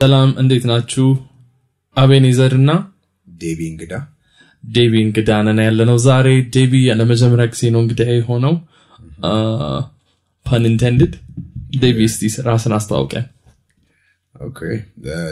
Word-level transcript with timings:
ሰላም 0.00 0.30
እንዴት 0.40 0.64
ናችሁ? 0.70 1.06
አቤኔዘር 1.96 2.52
እና 2.58 2.70
ዴቢ 3.26 3.60
እንግዳ 3.70 3.92
ዴቢ 4.64 4.94
እንግዳ 5.06 5.30
ነን 5.46 5.60
ያለ 5.64 5.80
ነው 5.90 5.96
ዛሬ። 6.04 6.26
ዴቢ 6.54 6.72
ለመጀመሪያ 7.00 7.46
ጊዜ 7.52 7.62
ነው 7.74 7.80
እንግዳ 7.84 8.02
የሆነው 8.10 8.54
pun 10.46 10.64
intended። 10.70 11.14
ዴቢ 11.80 11.98
እስቲ 12.10 12.30
ራስህን 12.48 12.74
አስተዋውቀን። 12.78 13.26
okay 14.34 14.60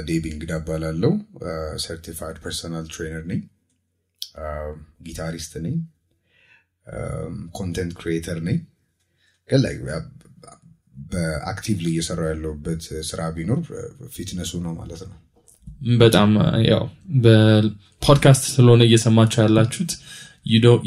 ዴቢ 0.09 0.25
እንግዳ 0.35 0.53
እባላለሁ 0.61 1.13
certified 1.85 2.39
personal 2.45 2.87
trainer 2.95 3.25
ነኝ 3.31 3.41
ጊታሪስት 5.07 5.55
ነኝ 5.67 5.77
content 7.57 7.95
creator 8.01 8.41
ነኝ 8.49 8.59
ግን 9.49 9.63
በ 11.11 11.26
actively 11.26 11.87
እየሰራው 11.93 12.29
ያለሁበት 12.31 12.83
ስራ 13.09 13.21
ቢኖር 13.37 13.61
fitness 14.15 14.44
ኡ 14.44 14.53
ነው 14.67 14.73
ማለት 14.81 15.03
ነው። 15.09 15.17
በጣም 16.01 16.31
ያው 16.71 16.85
በፖድካስት 17.25 18.45
ስለሆነ 18.55 18.83
እየሰማችሁ 18.89 19.39
ያላችሁት 19.45 19.93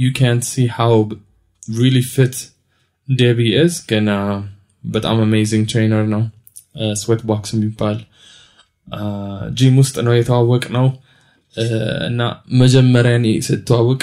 ዩ 0.01 0.09
ካንት 0.19 0.43
ሲ 0.49 0.65
ሃው 0.77 0.95
ሪሊ 1.79 1.97
ፊት 2.13 2.35
ዴቢ 3.07 3.39
ኢዝ 3.61 3.75
ግን 3.89 4.07
በጣም 4.87 5.17
amazing 5.25 5.63
trainer 5.71 6.05
ነው. 6.13 6.21
Sweat 7.01 7.21
Box 7.29 7.49
የሚባል 7.55 7.97
ጂም 9.57 9.75
ውስጥ 9.81 9.95
ነው 10.05 10.13
የተዋወቅነው 10.17 10.87
እና 12.07 12.21
መጀመሪያ 12.61 13.13
እኔ 13.19 13.27
ስተዋወቅ 13.47 14.01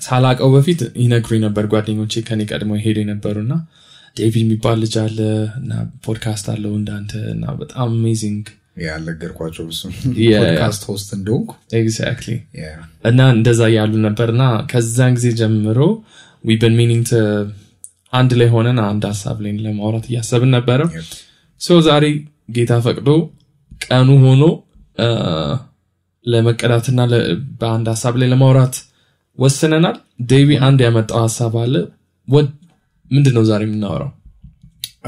ሳላቀው 0.00 0.50
በፊት 0.54 0.80
ይነግሩኝ 1.02 1.40
ነበር 1.46 1.64
ጓደኞቼ 1.72 2.22
ከኔ 2.28 2.42
ቀድሞ 2.50 2.72
ሄዱ 2.84 2.96
የነበሩ 3.02 3.36
እና 3.44 3.54
ዴቢ 4.18 4.42
የሚባል 4.42 4.76
ልጅ 4.82 4.94
አለ 5.02 5.18
እና 5.58 5.72
ፖድካስት 6.04 6.46
አለው 6.52 6.72
እንዳንተ 6.78 7.12
እና 7.32 7.44
በጣም 7.60 7.84
amazing 7.90 8.44
ያልነገርኳቸው. 8.82 9.64
ፖድካስት 10.40 10.82
ሆስት 10.88 11.08
እንደሆንኩ 11.16 11.50
exactly. 11.78 12.34
እና 13.10 13.20
እንደዛ 13.34 13.60
ያሉ 13.74 13.92
ነበር 14.06 14.28
እና 14.34 14.42
ከዛን 14.70 15.14
ጊዜ 15.16 15.28
ጀምሮ 15.40 15.80
we've 16.44 16.61
been 16.61 16.74
meaning 16.80 17.08
አንድ 18.12 18.30
ላይ 18.38 18.48
ሆነን 18.52 18.78
አንድ 18.84 19.02
ሀሳብ 19.10 19.38
ላይ 19.44 19.52
ለማውራት 19.64 20.06
እያሰብን 20.10 20.50
ነበረ 20.56 20.80
ዛሬ 21.86 22.04
ጌታ 22.56 22.72
ፈቅዶ 22.84 23.08
ቀኑ 23.84 24.08
ሆኖ 24.22 24.44
ለመቀዳትና 26.24 27.00
በአንድ 27.60 27.86
ሀሳብ 27.92 28.14
ላይ 28.20 28.28
ለማውራት 28.32 28.76
ወስነናል 29.38 29.96
ዴቪ 30.30 30.50
አንድ 30.66 30.80
ያመጣው 30.86 31.20
ሀሳብ 31.24 31.52
አለ 31.62 31.74
ወድ- 32.28 32.56
ምንድን 33.10 33.34
ነው 33.36 33.44
ዛሬ 33.50 33.62
የምናወራው? 33.66 34.10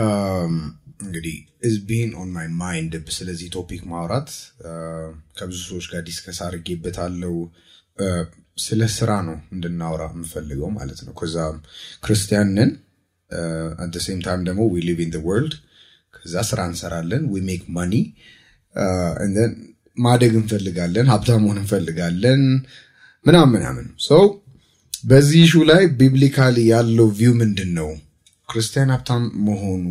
Um, 0.03 0.55
እንግዲህ 1.03 1.37
it's 1.69 1.77
been 1.89 2.11
on 2.21 2.29
my 2.35 2.47
mind 2.61 2.93
ስለዚህ 3.17 3.49
topic 3.57 3.83
ማውራት 3.93 4.29
uh, 4.65 5.09
ከብዙ 5.39 5.59
ሰዎች 5.71 5.87
ጋር 5.93 6.03
discuss 6.09 6.39
አድርጌበታለው 6.47 7.35
uh, 7.99 8.23
ስለ 8.59 8.83
ስራ 8.97 9.11
ነው 9.29 9.37
እንድናወራ 9.55 10.03
የምፈልገው 10.15 10.71
ማለት 10.79 11.01
ነው። 11.07 11.13
ከዛ 11.21 11.37
ክርስቲያን 12.05 12.55
ነን 12.55 12.71
at 13.83 13.95
same 14.05 14.21
time 14.27 14.41
ደግሞ 14.49 14.63
we 14.73 14.81
live 14.87 14.99
in 15.05 15.13
world 15.27 15.53
ከዛ 16.15 16.35
ስራ 16.49 16.61
እንሰራለን 16.71 17.23
we 17.33 17.43
make 17.49 17.63
money 17.77 17.93
ማደግ 19.97 20.33
እንፈልጋለን 20.41 21.07
ሀብታም 21.13 21.43
መሆን 21.45 21.59
እንፈልጋለን። 21.63 22.43
ምናምን 23.27 23.53
ምናምን። 23.55 23.87
ሰው 24.07 24.23
በዚህ 25.05 25.39
issue 25.45 25.55
ላይ 25.71 25.83
biblically 25.99 26.57
ያለው 26.71 27.09
view 27.19 27.33
ምንድን 27.41 27.71
ነው 27.79 27.89
ክርስቲያን 28.49 28.93
ሀብታም 28.95 29.25
መሆኑ 29.47 29.85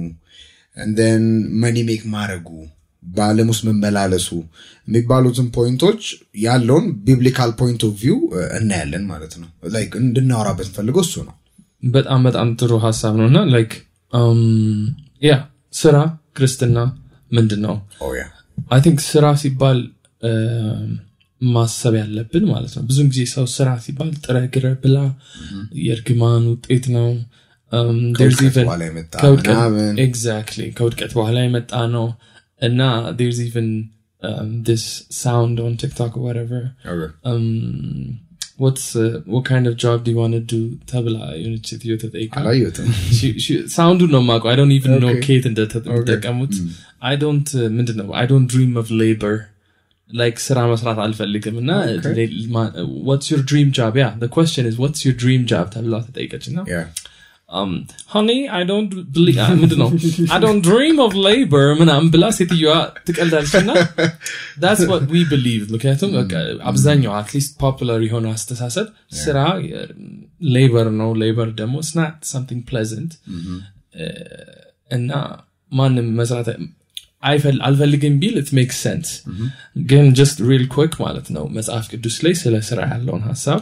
እንደን 0.77 1.23
money 1.61 1.77
make 1.88 2.03
ማድረጉ 2.13 2.47
በአለም 3.03 3.47
ውስጥ 3.51 3.63
መመላለሱ 3.67 4.27
የሚባሉትን 4.88 5.47
point 5.55 5.81
ኦች 5.81 6.02
ያለውን 6.43 6.85
biblical 7.05 7.52
point 7.59 7.81
of 7.88 7.94
view 8.02 8.17
እናያለን 8.57 9.03
ማለት 9.11 9.33
ነው። 9.41 9.47
like 9.75 9.91
እንድናወራበት 10.01 10.67
የምፈልገው 10.69 11.03
እሱ 11.05 11.16
ነው። 11.27 11.35
በጣም 11.89 12.22
በጣም 12.28 12.47
ጥሩ 12.59 12.72
ሀሳብ 12.85 13.13
ነው 13.19 13.28
እና 13.31 13.39
like 13.53 13.73
yeah 15.22 15.34
ስራ 15.73 15.97
ክርስትና 16.38 16.78
ምንድን 17.31 17.61
ነው 17.66 17.75
I 18.72 18.79
think 18.85 19.00
ስራ 19.07 19.25
ሲባል 19.41 19.79
አ፣ 20.23 20.31
ማሰብ 21.41 21.94
ያለብን 22.00 22.45
ማለት 22.51 22.73
ነው። 22.77 22.83
ብዙን 22.89 23.07
ጊዜ 23.11 23.22
ሰው 23.33 23.45
ስራ 23.55 23.69
ሲባል 23.85 24.09
ጥረህ 24.25 24.38
ግረህ 24.56 24.66
ብላ 24.83 24.97
የእርግማን 25.85 26.45
ውጤት 26.53 26.88
ነው። 26.97 27.09
ከውድቀት 28.17 28.55
በኋላ 31.16 31.38
የመጣ 31.45 31.73
ነው። 31.95 32.07
እና 32.61 32.81
even 33.45 33.67
um, 34.23 34.49
this 34.63 34.83
sound 35.19 35.59
on 35.59 35.78
TikTok 35.78 36.17
or 36.17 36.23
whatever 36.23 36.59
Okay. 36.85 37.09
um, 37.23 37.45
what's 38.57 38.85
uh, 38.95 39.22
what 39.25 39.45
kind 39.45 39.66
of 39.66 39.78
job 39.78 39.97
do 40.03 40.11
you 40.11 40.17
want 40.17 40.33
to 40.33 40.41
do 40.53 40.59
ተብላ 40.91 41.17
የሆነች 41.41 41.67
ሴትዮ 41.72 41.94
ተጠይቃ 42.01 42.33
አላየሁትም። 42.41 42.88
sound 43.75 44.00
ኡ 44.00 44.09
ነው 44.16 44.22
ማውቀው 44.29 44.49
I 44.51 44.57
don't 44.62 44.88
know 44.95 45.07
Okay. 45.11 45.22
ኬት 45.28 45.45
እንደተጠቀሙት 45.51 46.55
I 47.09 47.16
don't 47.23 47.50
ምንድን 47.78 47.97
ነው 48.01 48.09
I 48.22 48.28
don't 48.34 48.47
dream 48.53 48.73
of 48.84 48.90
labor 49.03 49.38
like 50.09 50.38
ስራ 50.46 50.59
መስራት 50.72 51.00
አልፈልግም 51.06 51.56
እና 51.62 51.72
what's 53.09 53.28
your 53.34 53.41
dream 53.50 53.69
job 53.78 53.95
yeah 54.01 54.07
question 54.38 54.66
is 54.70 54.75
what's 54.84 55.02
your 55.06 55.16
dream 55.24 55.42
job? 55.52 55.68
ተብላ 55.75 55.96
ተጠይቀች 56.08 56.46
እና 56.52 56.59
uh, 56.70 56.86
ምንድን 59.62 59.80
ነው 59.84 59.90
don't 60.46 60.64
dream 60.70 60.97
of 61.06 61.14
labor 61.28 61.64
ምናምን 61.81 62.08
ብላ 62.16 62.25
ሴትዮዋ 62.40 62.74
ትቀልዳለች 63.08 63.53
እና 63.62 63.72
that's 64.64 64.84
what 64.92 65.06
we 65.16 65.22
believe. 65.34 65.64
ምክንያቱም 65.75 66.12
አብዛኛው 66.72 67.14
at 67.19 67.29
least 67.29 67.53
popular 67.63 68.01
የሆነ 68.08 68.28
አስተሳሰብ 68.38 68.90
ስራ 69.24 69.38
labor 70.57 70.90
ነው። 71.02 71.12
labor 71.23 71.50
ደግሞ 71.62 71.78
something 72.34 72.64
pleasant. 72.72 73.14
Uh, 74.06 74.59
እና 74.97 75.12
ማንም 75.72 76.08
መስራት 76.20 76.47
አልፈልግም 77.24 78.16
ቢል 78.22 78.35
it 78.41 78.50
makes 78.59 78.78
sense. 78.88 79.09
ግን 79.91 80.06
just 80.19 80.38
real 80.50 80.66
quick 80.75 80.94
ማለት 81.06 81.28
ነው 81.35 81.46
መጽሐፍ 81.57 81.85
ቅዱስ 81.94 82.18
ላይ 82.25 82.35
ስለ 82.41 82.56
ስራ 82.69 82.80
ያለውን 82.94 83.24
ሀሳብ 83.30 83.62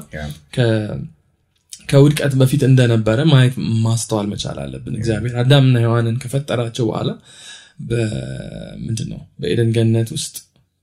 ከውድቀት 1.90 2.34
በፊት 2.40 2.62
እንደነበረ 2.68 3.20
ማየት 3.32 3.56
ማስተዋል 3.86 4.26
መቻል 4.32 4.58
አለብን። 4.64 4.96
እግዚአብሔር 5.00 5.36
አዳምና 5.44 5.76
ሔዋንን 5.86 6.18
ከፈጠራቸው 6.24 6.86
በኋላ 6.90 7.10
ምንድን 8.86 9.08
ነው 9.14 9.22
በኤደን 9.42 9.70
ገነት 9.76 10.10
ውስጥ 10.16 10.36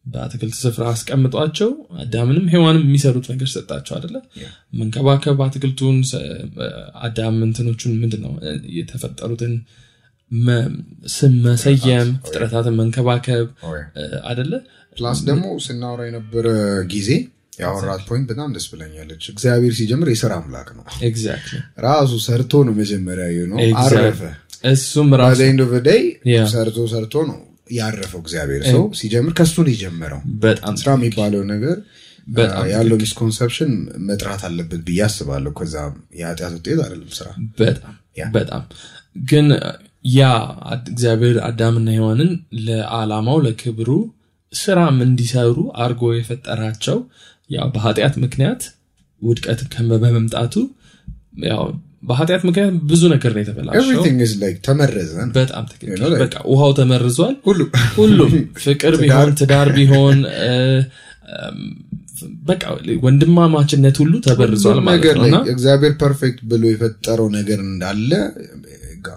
በአትክልት 0.06 0.56
ስፍራ 0.62 0.84
አስቀምጧቸው 0.94 1.70
አዳምንም 2.02 2.46
ሔዋንም 2.52 2.82
የሚሰሩት 2.86 3.26
ነገር 3.32 3.48
ሰጣቸው 3.54 3.94
አደለ 3.98 4.16
መንከባከብ 4.80 5.38
አትክልቱን 5.46 5.96
አዳም 7.06 7.38
እንትኖቹን 7.46 7.94
ምንድን 8.02 8.22
ነው 8.26 8.32
የተፈጠሩትን 8.78 9.54
ስም 11.14 11.34
መሰየም 11.44 12.08
ፍጥረታትን 12.24 12.76
መንከባከብ 12.78 13.46
አደለ 14.30 14.52
plus 14.96 15.18
ደግሞ 15.28 15.44
ስናወራ 15.64 16.02
የነበረ 16.08 16.46
ጊዜ 16.92 17.10
ያወራናት 17.60 18.02
point 18.08 18.26
በጣም 18.30 18.48
ደስ 18.54 18.66
ብላኛለች። 18.72 19.24
እግዚአብሔር 19.32 19.72
ሲጀምር 19.78 20.08
የስራ 20.12 20.32
አምላክ 20.40 20.68
ነው። 20.76 20.84
ራሱ 21.86 22.12
ሰርቶ 22.24 22.62
ነው 22.68 22.74
መጀመሪያ 22.80 23.26
ነው. 23.50 23.58
አረፈ። 23.82 24.22
እሱም 24.70 25.08
ራሱ. 25.14 25.40
ሰርቶ 26.52 26.78
ሰርቶ 26.92 27.14
ነው 27.30 27.38
ያረፈው 27.74 28.20
እግዚአብሔር። 28.24 28.62
ሰው 28.70 28.82
ሲጀምር 28.98 29.32
ከሱ 29.38 29.54
ነው 29.64 29.72
የጀመረው። 29.74 30.20
በጣም 30.42 30.74
ስራ 30.80 30.90
የሚባለው 30.98 31.44
ነገር 31.52 31.76
ያለው 32.72 32.96
misconception 33.02 33.72
መጥራት 34.08 34.42
አለበት 34.48 34.80
ብዬ 34.86 35.00
አስባለሁ። 35.06 35.52
ከዛ 35.58 35.76
የኃጢአት 36.20 36.52
ውጤት 36.58 36.78
አይደለም 36.84 37.10
ስራ። 37.18 37.28
በጣም 37.60 37.94
በጣም 38.34 38.62
ግን 39.26 39.46
yeah 40.04 40.22
እግዚአብሔር 40.86 41.36
አዳምና 41.46 41.88
ሔዋንን 41.96 42.30
ለዓላማው 42.66 43.38
ለክብሩ 43.44 43.90
ስራም 44.52 44.96
እንዲሰሩ 45.06 45.54
አርጎ 45.84 46.02
የፈጠራቸው 46.14 46.98
ያው 47.50 47.66
በኃጢአት 47.74 48.14
ምክንያት 48.24 48.62
ውድቀት 49.22 49.60
በመምጣቱ 50.02 50.54
ያው 51.46 51.62
በኃጢአት 52.02 52.42
ምክንያት 52.48 52.74
ብዙ 52.90 53.02
ነገር 53.12 53.30
ነው 53.34 53.40
የተበላሸው። 53.42 54.00
ተመረዘ 54.66 55.12
በጣም 55.36 55.64
በቃ 56.22 56.34
ውሃው 56.50 56.72
ተመርዟል። 56.78 57.34
ሁሉ 57.46 57.60
ሁሉም 57.96 58.32
ፍቅር 58.64 58.94
ቢሆን 59.02 59.30
ትዳር 59.40 59.68
ቢሆን 59.76 60.18
በቃ 62.48 62.62
ወንድማማችነት 63.04 63.96
ሁሉ 64.02 64.12
ተበርዟል 64.26 64.78
ማለት 64.86 65.16
ነው 65.24 65.40
እግዚአብሔር 65.52 65.94
perfect 66.02 66.40
ብሎ 66.50 66.62
የፈጠረው 66.72 67.28
ነገር 67.38 67.58
እንዳለ 67.66 68.10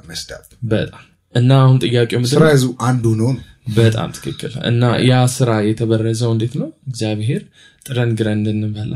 መስዳብ 0.10 0.44
በጣም 0.72 1.04
እና 1.36 1.51
አሁን 1.63 1.78
ጥያቄው 1.84 2.19
ስራ? 2.31 2.44
ይዙ 2.54 2.66
አንዱ 2.88 3.06
ነው 3.22 3.31
በጣም 3.78 4.10
ትክክል 4.18 4.54
እና 4.69 4.84
ያ 5.07 5.16
ስራ 5.34 5.51
የተበረዘው 5.68 6.31
እንዴት 6.36 6.54
ነው? 6.62 6.69
እግዚአብሔር 6.89 7.42
ጥረን 7.86 8.12
ግረን 8.19 8.39
እንድንበላ 8.42 8.94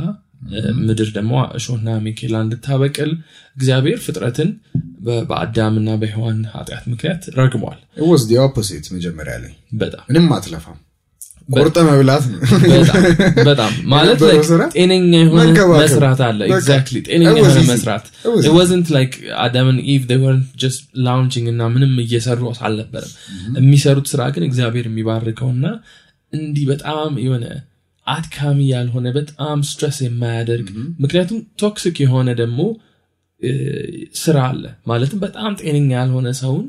ምድር 0.79 1.09
ደግሞ 1.15 1.33
እሾህና 1.57 1.89
ሚኬላ 2.05 2.35
እንድታበቅል 2.45 3.11
እግዚአብሔር 3.57 3.99
ፍጥረትን 4.05 4.49
በአዳምና 5.29 5.89
በሔዋን 6.01 6.39
ኃጢአት 6.53 6.85
ምክንያት 6.91 7.23
ረግሟል። 7.37 7.79
was 8.05 8.23
opposite 8.45 8.87
መጀመሪያ 8.95 9.35
ላይ። 9.43 9.53
በጣም 9.75 10.05
ምንም 10.09 10.33
አትለፋም 10.37 10.79
ቆርጠህ 11.49 11.77
መብላት 11.87 12.25
በጣም 13.47 13.71
ማለት 13.93 14.19
ጤነኛ 14.75 15.13
የሆነ 15.17 15.47
መስራት 15.81 16.21
አለ። 16.27 16.39
exactly 16.49 16.97
ጤነኛ 17.07 17.33
የሆነ. 17.39 17.61
መስራት. 17.71 18.05
and 18.73 19.81
eve 19.87 20.05
they 20.07 20.17
weren't 20.17 20.47
just 20.57 20.81
lounging 21.07 21.47
እና 21.53 21.69
ምንም 21.73 21.93
እየሰሩ 22.05 22.51
አልነበረም። 22.61 23.11
የሚሰሩት 23.59 24.07
ስራ 24.13 24.29
ግን 24.35 24.45
እግዚአብሔር 24.49 24.87
የሚባርከውና 24.89 25.65
እንዲህ 26.33 26.65
በጣም 26.71 27.11
የሆነ 27.23 27.45
አድካሚ 28.07 28.59
ያልሆነ 28.71 29.07
በጣም 29.17 29.57
stress 29.69 29.97
የማያደርግ 30.03 30.69
ምክንያቱም 31.03 31.39
toxic 31.61 31.97
የሆነ 32.03 32.29
ደግሞ 32.39 32.61
ስራ 34.21 34.37
አለ። 34.49 34.63
ማለትም 34.89 35.19
በጣም 35.23 35.51
ጤነኛ 35.61 35.91
ያልሆነ 35.99 36.29
ሰውን 36.39 36.65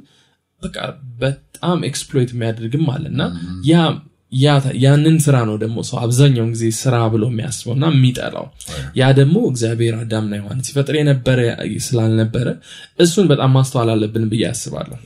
በቃ 0.63 0.79
በጣም 1.21 1.79
exploit 1.89 2.31
የሚያደርግም 2.35 2.87
አለ 2.93 3.05
እና 3.13 3.23
ያ 3.65 3.75
ያ- 3.75 3.97
ያንን 4.85 5.17
ስራ 5.25 5.37
ነው 5.49 5.57
ደግሞ 5.63 5.79
ሰው 5.89 5.99
አብዛኛውን 6.05 6.53
ጊዜ 6.55 6.65
ስራ 6.79 6.95
ብሎ 7.15 7.25
የሚያስበው 7.31 7.75
እና 7.77 7.87
የሚጠላው። 7.95 8.47
ያ 8.97 9.11
ደግሞ 9.21 9.37
እግዚአብሔር 9.51 9.97
አዳምና 10.01 10.41
ሔዋንን 10.41 10.69
ሲፈጥር 10.71 10.97
የነበረ 10.99 11.41
ስላልነበረ 11.87 12.49
እሱን 12.99 13.29
በጣም 13.33 13.53
ማስተዋል 13.59 13.91
አለብን 13.95 14.25
ብዬ 14.33 14.45
አስባለሁ. 14.53 14.99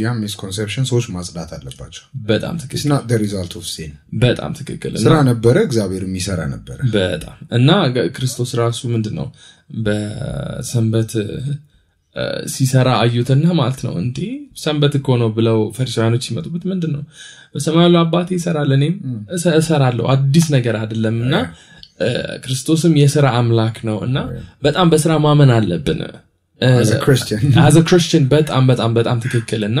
ያ 0.00 0.12
misconception 0.20 0.84
ሰዎች 0.90 1.04
ማጽዳት 1.16 1.50
አለባቸው። 1.56 2.04
በጣም 2.30 2.54
ትክክል። 2.58 2.78
It's 2.78 2.88
not 2.92 3.04
the 3.12 3.18
result 3.24 3.52
of 3.54 3.64
sin. 3.74 3.90
በጣም 4.18 4.50
ትክክል 4.60 4.94
ስራ 5.04 5.14
ነበረ 5.30 5.56
እግዚአብሔር 5.68 6.04
የሚሰራ 6.06 6.40
ነበረ። 6.54 6.78
በጣም 6.96 7.38
እና 7.52 7.70
ክርስቶስ 8.16 8.52
ራሱ 8.62 8.80
ምንድን 8.94 9.14
ነው 9.20 9.28
በሰንበት 9.86 11.12
ሲሰራ 12.52 12.88
አዩትና 13.02 13.46
ማለት 13.58 13.80
ነው። 13.86 13.92
እንዴ 14.00 14.18
ሰንበት 14.58 14.94
እኮ 14.98 15.18
ነው 15.20 15.28
ብለው 15.36 15.58
ፈሪሳውያኖች 15.76 16.24
ሲመጡበት 16.26 16.64
ምንድን 16.70 16.92
ነው 16.94 17.02
በሰማያዊ 17.54 17.94
አባቴ 18.00 18.28
ይሰራል 18.36 18.72
እኔም 18.76 18.94
እሰ- 19.34 19.54
እሰራለሁ። 19.60 20.06
አዲስ 20.14 20.46
ነገር 20.56 20.76
አይደለም 20.80 21.18
እና 21.24 21.34
ክርስቶስም 22.44 22.92
የስራ 23.00 23.26
አምላክ 23.38 23.78
ነው 23.88 23.98
እና 24.06 24.18
በጣም 24.62 24.88
በስራ 24.92 25.14
ማመን 25.24 25.52
አለብን። 25.56 26.02
As 26.60 26.88
a 26.90 26.98
Christian. 27.00 27.42
As 27.62 27.76
a 27.84 27.88
Christian 27.88 28.24
በጣም 28.32 28.64
በጣም 28.70 28.90
በጣም 28.96 29.18
ትክክል 29.22 29.62
እና 29.68 29.78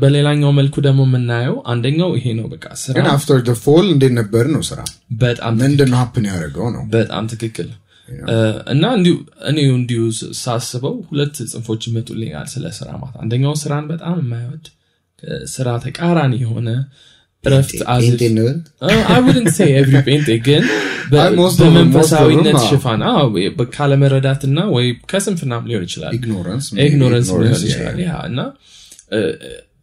በሌላኛው 0.00 0.50
መልኩ 0.56 0.74
ደግሞ 0.86 1.00
የምናየው 1.06 1.56
አንደኛው 1.66 2.10
ይሄ 2.18 2.26
ነው። 2.38 2.46
በቃ 2.52 2.64
ስራ 2.80 2.96
after 3.12 3.38
fall 3.60 3.86
እንዴት 3.92 4.12
ነበር 4.18 4.44
ነው 4.54 4.62
ስራ? 4.68 4.80
በጣም 5.20 5.54
ምንድን 5.60 5.92
happen 5.98 6.26
ያደረገው 6.30 6.66
ነው? 6.74 6.82
በጣም 6.94 7.26
ትክክል 7.32 7.68
እና 8.72 8.84
እንዲሁ 8.98 9.14
እኔ 9.50 9.58
እንዲሁ 9.72 10.02
ሳስበው 10.40 10.96
ሁለት 11.10 11.36
ጽንፎች 11.52 11.82
ይመጡልኛል 11.88 12.46
ስለ 12.54 12.64
ስራ 12.78 12.88
ማለት 13.02 13.18
አንደኛው 13.24 13.54
ስራን 13.62 13.86
በጣም 13.92 14.16
የማይወድ 14.22 14.66
ስራ 15.52 15.68
ተቃራኒ 15.84 16.32
የሆነ 16.44 16.68
ጴንጤ 17.44 17.70
say 19.50 19.68
every 19.78 20.00
ጴንጤ 20.08 20.28
ግን 20.46 20.64
በመንፈሳዊነት 21.12 22.58
ሽፋን 22.66 23.00
ካለመረዳትና 23.74 24.58
ወይ 24.74 24.86
ከስንፍናም 25.10 25.64
ሊሆን 25.70 25.84
ይችላል። 25.88 26.12
ignorance 26.18 27.30
ሊሆን 27.32 27.64
ይችላል። 27.64 27.96
እና 28.30 28.40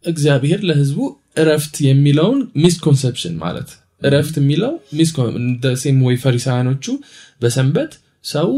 እግዚአብሔር 0.04 0.60
ለህዝቡ 0.68 0.98
እረፍት 1.42 1.74
የሚለውን 1.88 2.38
misconception 2.62 3.34
ማለት 3.44 3.70
እረፍት 4.02 4.36
የሚለው 4.40 4.72
same 5.82 5.98
ወይ 6.06 6.16
ፈሪሳውያኖቹ 6.22 6.86
በሰንበት 7.42 7.92
ሰው 8.24 8.48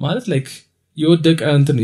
ማለት 0.00 0.26
like 0.32 0.48
የወደቀ 0.96 1.40
እንትን 1.58 1.76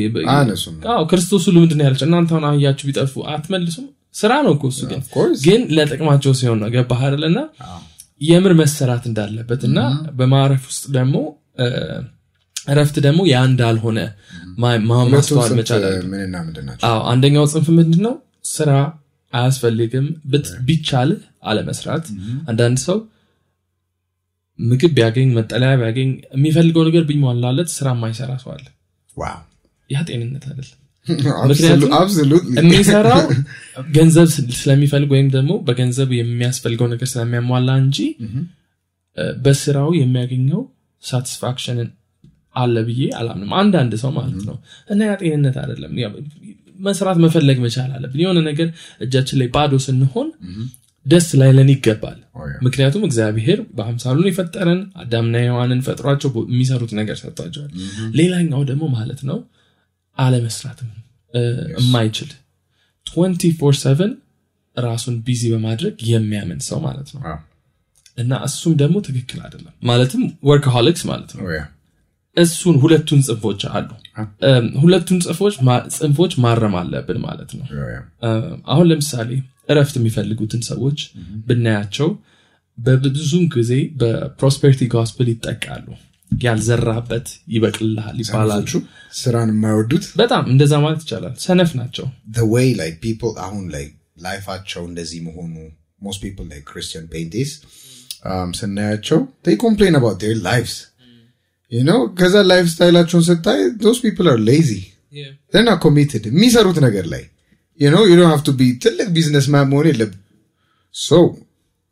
ክርስቶስ 1.10 1.44
ሁሉ 1.48 1.56
ምንድን 1.62 1.82
ያላቸው 1.84 2.06
እናንተ 2.08 2.30
አሁን 2.34 2.44
አህያችሁ 2.48 2.84
ቢጠፉ 2.88 3.14
አትመልሱም? 3.32 3.86
ስራ 4.14 4.32
ነው 4.44 4.52
እኮ 4.56 4.64
እሱ 4.72 4.80
ግን 4.90 5.00
Of 5.00 5.08
course. 5.16 5.40
ግን 5.46 5.62
ለጥቅማቸው 5.76 6.32
ሲሆን 6.38 6.58
ነው። 6.62 6.68
ገባህ 6.74 7.00
አይደል? 7.06 7.24
እና 7.30 7.38
አዎ። 7.66 7.80
የምር 8.20 8.52
መሰራት 8.60 9.04
እንዳለበት 9.10 9.62
እና 9.68 9.78
በማረፍ 10.18 10.62
ውስጥ 10.70 10.84
ደግሞ 10.96 11.16
እረፍት 12.66 12.96
ደግሞ 13.04 13.20
ያ 13.28 13.42
እንዳልሆነ 13.48 13.98
ማስተዋል 15.10 15.52
መቻል 15.58 15.82
አንደኛው 17.12 17.44
ጽንፍ 17.52 17.66
ምንድን 17.78 18.02
ነው? 18.06 18.14
ስራ 18.54 18.70
አያስፈልግም 19.32 20.06
ቢቻልህ 20.66 21.20
አለመስራት። 21.44 22.04
አንዳንድ 22.50 22.78
ሰው 22.86 22.98
ምግብ 24.58 24.92
ቢያገኝ 24.96 25.28
መጠለያ 25.36 25.70
ቢያገኝ 25.80 26.08
የሚፈልገው 26.34 26.82
ነገር 26.88 27.04
ቢሟላለት 27.08 27.68
ስራ 27.74 27.88
የማይሰራ 27.94 28.32
ሰው 28.42 28.50
አለ። 28.54 28.66
ያ 29.90 30.00
ጤንነት 30.08 30.44
አይደለም። 30.48 30.80
ምክንያቱም 31.50 31.90
የሚሰራው 32.58 33.20
ገንዘብ 33.96 34.28
ስለሚፈልግ 34.56 35.10
ወይም 35.14 35.28
ደግሞ 35.34 35.52
በገንዘብ 35.66 36.08
የሚያስፈልገው 36.16 36.88
ነገር 36.92 37.08
ስለሚያሟላ 37.12 37.68
እንጂ 37.82 37.98
በስራው 39.44 39.90
የሚያገኘው 39.98 40.62
ሳቲስፋክሽንን 41.02 41.88
አለ 42.56 42.76
ብዬ 42.88 43.02
አላምንም። 43.18 43.50
አንዳንድ 43.60 43.92
ሰው 44.02 44.10
ማለት 44.16 44.42
ነው። 44.48 44.56
እና 44.90 45.00
ያ 45.08 45.14
ጤንነት 45.22 45.56
አይደለም። 45.62 45.92
መስራት 46.78 47.18
መፈለግ 47.24 47.58
መቻል 47.64 47.90
አለብን። 47.96 48.20
የሆነ 48.22 48.38
ነገር 48.48 48.68
እጃችን 49.00 49.38
ላይ 49.40 49.48
ባዶ 49.54 49.74
ስንሆን 49.86 50.28
ደስ 51.06 51.26
ላይለን 51.40 51.68
ይገባል። 51.72 52.18
ምክንያቱም 52.64 53.02
እግዚአብሔር 53.06 53.58
በአምሳሉን 53.76 54.28
የፈጠረን 54.28 54.80
አዳምና 55.00 55.34
ሔዋንን 55.44 55.80
ፈጥሯቸው 55.86 56.30
የሚሰሩት 56.48 56.92
ነገር 56.98 57.16
ሰጥቷቸዋል። 57.20 57.70
ሌላኛው 58.18 58.62
ደግሞ 58.70 58.84
ማለት 58.96 59.20
ነው 59.28 59.38
አለመስራትም 60.18 60.90
የማይችል 61.78 62.30
24/7 63.06 64.12
ራሱን 64.76 65.14
busy 65.26 65.42
በማድረግ 65.52 65.94
የሚያምን 66.08 66.60
ሰው 66.66 66.78
ማለት 66.84 67.08
ነው። 67.14 67.20
እና 68.18 68.32
እሱም 68.46 68.72
ደግሞ 68.80 68.96
ትክክል 69.06 69.38
አይደለም። 69.46 69.72
ማለትም 69.88 70.20
workaholics 70.48 71.02
ማለት 71.10 71.30
ነው። 71.36 71.42
እሱን 72.36 72.76
ሁለቱን 72.82 73.20
ጽንፎች 73.26 73.60
አሉ። 73.70 73.88
ሁለቱን 74.82 75.18
ጽንፎች 75.96 76.32
ማረም 76.42 76.74
አለብን 76.80 77.18
ማለት 77.24 77.50
ነው። 77.58 77.66
እ፣ 78.22 78.30
አሁን 78.68 78.86
ለምሳሌ 78.90 79.30
እረፍት 79.68 79.94
የሚፈልጉትን 80.00 80.62
ሰዎች 80.70 80.98
ብናያቸው 81.48 82.08
በብዙም 82.78 83.44
ጊዜ 83.54 83.72
በ 84.00 84.15
prosperity 84.15 84.88
gospel 84.94 85.28
ይጠቃሉ። 85.32 85.86
ያልዘራበት 86.30 87.26
ይበቅልሃል 87.54 88.16
ሰነፎቹ 88.28 88.70
ስራን 89.20 89.50
የማይወዱት 89.54 90.04
በጣም 90.20 90.44
እንደዛ 90.52 90.74
ማለት 90.84 91.00
ይቻላል። 91.04 91.34
ሰነፍ 91.46 91.70
ናቸው። 91.80 92.06
The 92.38 92.46
way 92.54 92.66
like 92.80 92.96
people 93.06 93.32
አሁን 93.46 93.64
like 93.76 93.92
life 94.24 94.45
ኣቸው 94.45 94.82
እንደዚህ 94.90 95.20
መሆኑ 95.28 95.54
most 96.00 96.20
people 96.24 96.46
like 96.52 96.64
Christian 96.72 97.04
ጴንጤs 97.14 97.50
um, 98.24 98.50
ስናያቸው 98.60 99.20
they 99.44 99.56
complain 99.66 99.94
about 100.00 100.18
their 100.24 100.36
lives. 100.50 100.74
You 101.72 101.84
know? 101.88 102.00
ከዛ 102.20 102.34
life 102.52 102.66
style 102.74 102.92
ኣቸውን 102.92 103.24
ስታይ 103.30 103.60
those 103.86 104.00
people 104.06 104.28
are 104.32 104.40
lazy. 104.52 104.82
They're 105.52 105.68
not 105.70 105.80
committed. 105.86 106.22
የሚሰሩት 106.32 106.78
ነገር 106.86 107.06
ላይ 107.14 107.24
you 107.80 107.90
know 107.90 108.02
you 108.08 108.16
don't 108.18 108.32
have 108.34 108.44
to 108.44 108.54
be 108.60 108.66
ትልቅ 108.84 109.08
businessman 109.16 109.66
መሆን 109.72 109.88
የለብም 109.90 110.20
so 110.94 111.16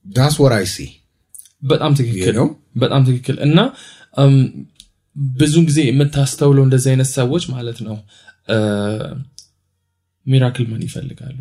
that's 0.07 0.37
what 0.43 0.53
I 0.55 0.65
see. 0.75 0.91
በጣም 1.63 1.93
ትክክል? 1.99 2.23
በጣም 2.77 3.03
ትክክል 3.09 3.37
እና 3.47 3.59
እም፣ 4.17 4.35
ብዙ 5.37 5.55
ጊዜ 5.69 5.79
የምታስተውለው 5.87 6.65
እንደዚህ 6.67 6.89
አይነት 6.93 7.09
ሰዎች 7.19 7.45
ማለት 7.53 7.79
ነው 7.87 7.97
miracle 10.27 10.67
መን 10.73 10.83
ይፈልጋሉ? 10.87 11.37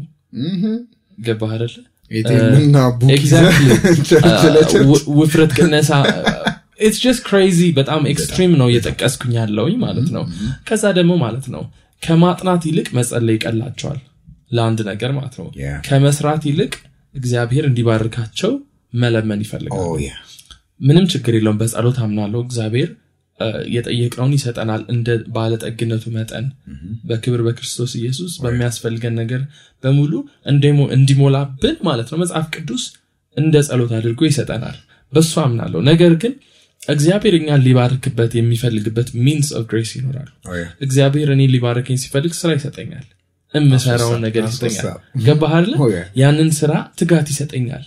ገባህ 1.17 1.51
አይደለ? 1.55 1.75
ውፍረት 5.19 5.51
ቅነሳ 5.57 5.91
it's 6.79 6.99
just 7.03 7.21
crazy 7.27 7.59
በጣም 7.79 8.01
extreme 8.11 8.53
ነው 8.61 8.67
እየጠቀስኩኝ 8.71 9.33
ያለውኝ 9.39 9.75
ማለት 9.85 10.09
ነው። 10.15 10.23
ከዛ 10.69 10.83
ደግሞ 10.99 11.13
ማለት 11.25 11.45
ነው 11.55 11.63
ከማጥናት 12.01 12.63
ይልቅ 12.69 12.87
መጸለይ 12.97 13.35
ይቀላቸዋል 13.37 13.99
ለአንድ 14.53 14.79
ነገር 14.89 15.11
ማለት 15.17 15.35
ነው. 15.39 15.47
ከመስራት 15.87 16.43
ይልቅ 16.49 16.73
እግዚአብሔር 17.15 17.65
እንዲባርካቸው 17.69 18.51
መለመን 18.93 19.41
ይፈልጋል። 19.45 19.85
Oh 19.85 19.95
ምንም 20.81 21.05
ችግር 21.11 21.33
የለውም። 21.35 21.57
በጸሎት 21.59 21.97
አምናለሁ። 22.03 22.39
እግዚአብሔር 22.45 22.89
የጠየቅነውን 23.73 24.33
ይሰጠናል 24.35 24.81
እንደ 24.93 25.07
ባለጠግነቱ 25.35 26.03
መጠን። 26.15 26.45
በክብር 27.03 27.41
በክርስቶስ 27.47 27.91
ኢየሱስ 27.99 28.33
በሚያስፈልገን 28.43 29.15
ነገር 29.21 29.41
በሙሉ 29.83 30.11
እንዲሞላብን 30.95 31.77
ማለት 31.87 32.09
ነው። 32.11 32.19
መጽሐፍ 32.23 32.47
ቅዱስ 32.55 32.83
እንደ 33.37 33.55
ጸሎት 33.67 33.91
አድርጎ 33.97 34.21
ይሰጠናል። 34.29 34.77
በሱ 35.13 35.33
አምናለሁ። 35.43 35.79
ነገር 35.89 36.13
ግን 36.23 36.33
እግዚአብሔር 36.81 37.35
እኛን 37.37 37.61
ሊባርክበት 37.65 38.31
የሚፈልግበት 38.37 39.09
means 39.25 39.49
of 39.57 39.65
grace 39.69 39.91
ይኖራል። 39.97 40.29
Oh 40.49 40.63
እግዚአብሔር 40.81 41.29
እኔ 41.35 41.43
ሊባረከኝ 41.53 41.97
ሲፈልግ 42.03 42.33
ስራ 42.39 42.51
ይሰጠኛል 42.57 43.05
የምሰራውን 43.53 44.21
ነገር 44.25 44.43
ይሰጠኛል. 44.47 44.99
ገባህ 45.25 45.53
አይደለ. 45.57 45.75
ያንን 46.21 46.49
ስራ 46.59 46.71
ትጋት 46.99 47.27
ይሰጠኛል 47.33 47.83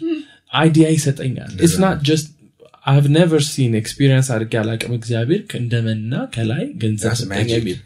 idea 0.55 0.87
ይሰጠኛል። 0.95 1.53
not 1.83 2.01
just 2.09 2.29
I've 2.87 3.07
never 3.15 3.43
seen 3.47 3.73
experience 3.81 4.29
አድርጌ 4.35 4.55
አላቅም 4.61 4.93
እግዚአብሔር 4.97 5.41
እንደመና 5.61 6.13
ከላይ 6.35 6.65
ገንዘብ 6.83 7.15
ሰጠኝ 7.21 7.49
የሚል 7.55 7.79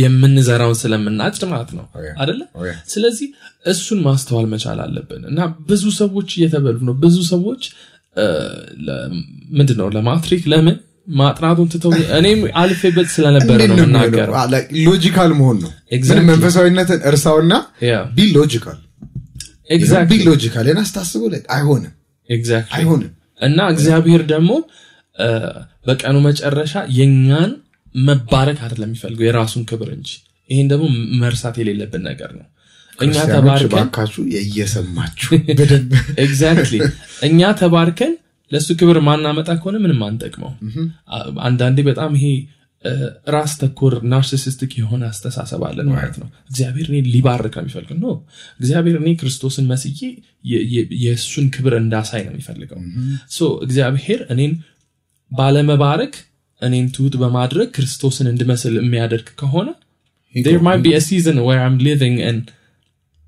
የምንዘራውን 0.02 0.78
ስለምናጭድ 0.80 1.42
ማለት 1.50 1.70
ነው። 1.72 1.84
Oh. 1.94 2.12
አደለ 2.22 2.40
Oh. 2.58 2.72
ስለዚህ 2.88 3.28
እሱን 3.66 4.00
ማስተዋል 4.06 4.46
መቻል 4.52 4.78
አለብን። 4.84 5.22
እና 5.30 5.40
ብዙ 5.68 5.84
ሰዎች 5.98 6.30
እየተበሉ 6.38 6.78
ነው። 6.88 6.96
ብዙ 7.02 7.16
ሰዎች 7.28 7.62
እ፣ 8.16 8.24
ለ- 8.86 9.02
ምንድን 9.58 9.76
ነው 9.80 9.88
ለማትሪክ 9.94 10.44
ለምን? 10.52 10.76
ማጥናቱን 11.14 11.68
ትተው 11.72 11.92
እኔም 12.16 12.40
አልፌበት 12.60 13.08
ስለነበረ 13.14 13.58
ነው 13.70 13.76
የምናገረው። 13.78 14.34
logical 14.86 15.30
መሆን 15.38 15.58
ነው። 15.62 15.70
መንፈሳዊነትን 16.28 17.00
እርሳውና. 17.04 17.52
be 18.14 18.26
logical 18.36 18.78
be 19.70 19.74
exactly 19.76 20.20
logical 20.28 20.68
ና 20.76 20.82
ስታስቡ 20.88 21.22
ላይ 21.32 21.42
አይሆንም. 21.56 21.92
አይሆንም. 22.76 23.10
እና 23.40 23.58
እግዚአብሔር 23.72 24.22
ደግሞ 24.32 24.50
በቀኑ 25.86 26.16
መጨረሻ 26.26 26.74
የኛን 26.96 27.50
መባረክ 28.00 28.58
አይደለም 28.64 28.88
የሚፈልገው 28.88 29.26
የራሱን 29.28 29.62
ክብር 29.70 29.88
እንጂ። 29.96 30.10
ይህን 30.50 30.66
ደግሞ 30.72 30.84
መርሳት 31.22 31.56
የሌለብን 31.60 32.02
ነገር 32.08 32.30
ነው። 32.38 32.46
እኛ 32.98 33.12
ክርስቲያኖች 33.12 33.34
ተባርከን 33.34 33.70
ባካችሁ 33.74 34.22
እየሰማችሁ 34.40 35.30
exactly 36.24 36.78
እኛ 37.28 37.50
ተባርከን 37.60 38.12
ለእሱ 38.50 38.68
ክብር 38.80 38.98
ማናመጣ 39.08 39.50
ከሆነ 39.58 39.76
ምንም 39.84 40.00
አንጠቅመው 40.06 40.52
አንዳንዴ 41.42 41.78
በጣም 41.88 42.12
ይሄ 42.18 42.26
ራስ 43.28 43.52
ተኮር 43.60 43.94
narcissistic 44.12 44.72
የሆነ 44.78 45.02
አስተሳሰብ 45.08 45.62
አለን 45.68 45.88
ማለት 45.92 46.16
ነው። 46.20 46.28
እግዚአብሔር 46.50 46.86
እኔ 46.90 46.98
ሊባርክ 47.14 47.54
ነው 47.56 47.62
የሚፈልገው። 47.64 47.98
no 47.98 48.08
እግዚአብሔር 48.60 48.96
እኔ 49.00 49.10
ክርስቶስን 49.20 49.66
መስዬ 49.66 49.98
የእሱን 51.02 51.46
ክብር 51.56 51.74
እንዳሳይ 51.80 52.22
ነው 52.26 52.32
የሚፈልገው። 52.32 52.78
እግዚአብሔር 53.62 54.22
እኔን 54.30 54.54
ባለመባረክ 55.30 56.14
እኔን 56.62 56.86
ትሁት 56.96 57.14
በማድረግ 57.16 57.68
ክርስቶስን 57.76 58.26
እንድመስል 58.32 58.74
የሚያደርግ 58.80 59.28
ከሆነ 59.34 59.68
there 60.34 60.60
might 60.60 60.82
be 60.82 60.92
a 60.94 61.02
season 61.02 61.36
where 61.46 61.60
I'm 61.60 61.78
living 61.80 62.16
and 62.22 62.42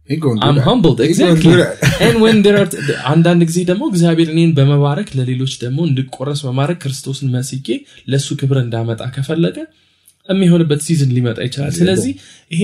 Exactly 0.08 1.42
do 1.42 1.56
that. 1.56 1.76
and 2.06 2.16
when 2.22 2.38
there 2.44 2.56
are 2.60 2.68
አንዳንድ 3.12 3.42
ጊዜ 3.50 3.58
ደግሞ 3.68 3.82
እግዚአብሔር 3.92 4.28
እኔን 4.32 4.50
በመባረክ 4.56 5.08
ለሌሎች 5.18 5.52
ደግሞ 5.62 5.78
እንድቆረስ 5.90 6.40
በማድረግ 6.46 6.78
ክርስቶስን 6.84 7.28
መስጌ 7.34 7.68
ለእሱ 8.12 8.28
ክብር 8.40 8.58
እንዳመጣ 8.64 9.02
ከፈለገ 9.16 9.58
የሚሆንበት 10.28 10.80
ሲዝን 10.86 11.12
ሊመጣ 11.16 11.38
ይችላል። 11.46 11.72
ስለዚህ 11.78 12.12
ይሄ 12.54 12.62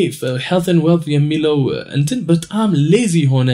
ን 0.77 0.83
ዌልት 0.87 1.07
የሚለው 1.15 1.57
እንትን 1.99 2.21
በጣም 2.33 2.69
ሌዚ 2.93 3.15
የሆነ 3.27 3.51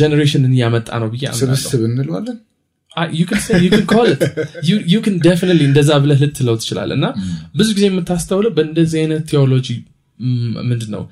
ጀኔሬሽንን 0.00 0.52
እያመጣ 0.56 0.90
ነው 1.02 1.08
ብዬ 1.14 1.30
ስብስብ 1.42 1.84
እንለዋለን? 1.90 2.40
You 4.90 5.00
can 5.04 5.16
definitely 5.26 5.64
እንደዛ 5.70 5.90
ብለህ 6.02 6.18
ልትለው 6.24 6.56
ትችላል 6.60 6.90
እና 6.96 7.06
ብዙ 7.58 7.68
ጊዜ 7.76 7.84
የምታስተውለው 7.88 8.52
በእንደዚህ 8.58 8.98
አይነት 9.02 9.22
ቴዎሎጂ 9.30 9.68
ምንድን 10.68 10.90
ነው 10.94 11.02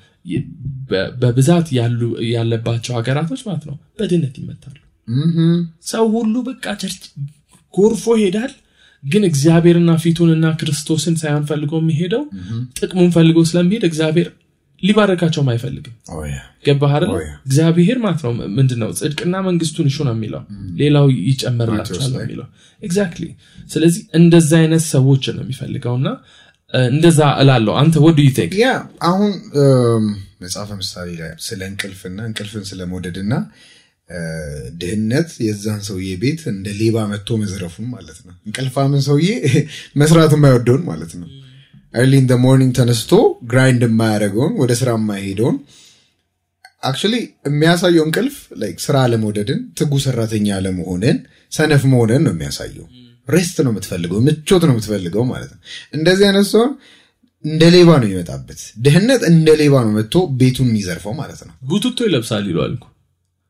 በብዛት 1.21 1.67
ያለባቸው 2.33 2.93
ሀገራቶች 2.97 3.41
ማለት 3.47 3.63
ነው 3.69 3.75
በድህነት 3.99 4.35
ይመታሉ። 4.41 4.77
ሰው 5.87 6.05
ሁሉ 6.15 6.35
በቃ 6.47 6.65
church 6.81 7.01
ጎርፎ 7.73 8.05
ይሄዳል። 8.17 8.53
ግን 9.03 9.23
እግዚአብሔርና 9.29 9.91
ፊቱንና 10.01 10.45
ክርስቶስን 10.59 11.15
ሳይሆን 11.21 11.43
ፈልጎ 11.47 11.71
የሚሄደው 11.81 12.23
ጥቅሙን 12.77 13.09
ፈልጎ 13.15 13.37
ስለሚሄድ 13.49 13.83
እግዚአብሔር 13.87 14.27
ሊባረካቸውም 14.83 15.49
አይፈልግም. 15.51 15.93
ገባህ 16.65 16.93
yeah. 16.95 17.27
እግዚአብሔር 17.45 17.97
ማለት 18.03 18.21
ነው 18.25 18.31
ምንድን 18.55 18.79
ነው 18.81 18.89
ጽድቅና 18.97 19.35
መንግስቱን 19.45 19.87
እሹ 19.89 19.97
ነው 20.07 20.13
የሚለው። 20.15 20.41
ሌላው 20.79 21.05
ይጨመርላቸዋል 21.27 21.91
የሚለው። 22.17 22.47
exactly 22.81 23.25
ስለዚህ 23.69 24.01
እንደዛ 24.19 24.51
አይነት 24.59 24.83
ሰዎችን 24.89 25.35
ነው 25.37 25.43
የሚፈልገው 25.45 25.93
እና 25.99 26.07
እ፣ 26.13 26.42
እንደዛ 26.73 27.19
እላለሁ። 27.41 27.73
አንተ 27.79 27.95
would 28.03 28.19
you 28.21 28.29
think 28.37 28.53
yeah 28.59 28.69
አሁን 29.07 29.31
መጽሐፈ 30.41 30.69
ምሳሌ 30.79 31.09
ላይ 31.19 31.31
ስለ 31.45 31.61
እንቅልፍና 31.69 32.19
እንቅልፍን 32.29 32.63
እ፣ 34.09 34.19
ድህነት 34.79 35.29
የዛን 35.43 35.81
ሰውዬ 35.87 36.09
ቤት 36.21 36.41
እንደ 36.51 36.67
ሌባ 36.79 37.05
መጥቶ 37.11 37.37
መዝረፉን 37.41 37.85
ማለት 37.93 38.17
ነው። 38.25 38.33
እንቅልፋምን 38.47 39.03
ሰውዬ 39.05 39.29
መስራት 40.01 40.33
የማይወደውን 40.35 40.83
ማለት 40.89 41.13
ነው። 41.19 41.29
early 41.93 42.13
in 42.19 42.27
morning 42.43 42.73
ተነስቶ 42.77 43.11
grind 43.49 43.83
የማያደርገውን 43.87 44.53
ወደ 44.61 44.71
ስራ 44.79 44.89
የማይሄደውን 44.97 45.57
actually 46.83 47.15
የሚያሳየው 47.47 48.03
እንቅልፍ 48.07 48.37
ስራ 48.81 48.95
አለመውደድን 49.05 49.59
ትጉ 49.79 49.93
ሰራተኛ 50.05 50.47
አለመሆንን 50.57 51.17
ሰነፍ 51.51 51.83
መሆንን 51.91 52.21
ነው 52.25 52.33
የሚያሳየው 52.33 52.87
rest 53.27 53.57
ነው 53.65 53.71
የምትፈልገው 53.73 54.19
ምቾት 54.25 54.63
ነው 54.67 54.73
የምትፈልገው 54.73 55.23
ማለት 55.29 55.51
ነው። 55.53 55.59
እንደዚህ 55.93 56.25
አይነት 56.29 56.47
ሰው 56.53 56.65
እንደ 57.45 57.63
ሌባ 57.75 57.89
ነው 58.01 58.07
የሚመጣበት። 58.07 58.59
ድህነት 58.85 59.21
እንደ 59.29 59.49
ሌባ 59.61 59.75
ነው 59.85 59.91
መጥቶ 59.97 60.25
ቤቱን 60.39 60.67
የሚዘርፈው 60.69 61.13
ማለት 61.19 61.41
ነው። 61.47 61.53
ቡቱቶ 61.69 61.97
ይለብሳል 62.07 62.45
ይለዋል 62.51 62.73
እኮ። 62.77 62.85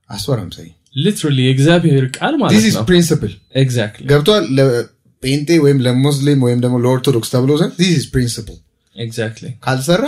አስወራም 0.10 0.50
ሰይ 0.56 0.70
literally 0.98 1.39
የእግዚአብሔር 1.46 2.06
ቃል 2.18 2.34
ማለት 2.42 2.63
ነው። 2.75 2.84
principle 2.89 3.31
exactly 3.62 4.03
ገብቷል? 4.12 4.44
ለጴንጤ 4.58 5.50
ወይም 5.63 5.80
ለሙስሊም 5.86 6.42
ወይም 6.46 6.60
ደግሞ 6.63 6.75
ለኦርቶዶክስ 6.84 7.32
ተብሎ 7.34 7.51
ዘንድ 7.62 7.74
this 7.79 7.91
is 7.95 8.05
principle 8.13 8.57
exactly 8.95 9.45
ካልሰራ 9.65 10.03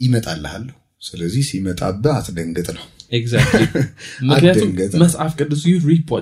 ይመጣልሃለሁ 0.00 0.74
ስለዚህ 1.02 1.42
ሲመጣብህ 1.48 2.12
አትደንግጥ 2.18 2.68
ነው 2.76 2.84
exactly 3.14 3.62
ምክንያቱም 4.28 4.70
መጽሐፍ 5.02 5.32
ቅዱስ 5.38 5.62
you 5.64 5.74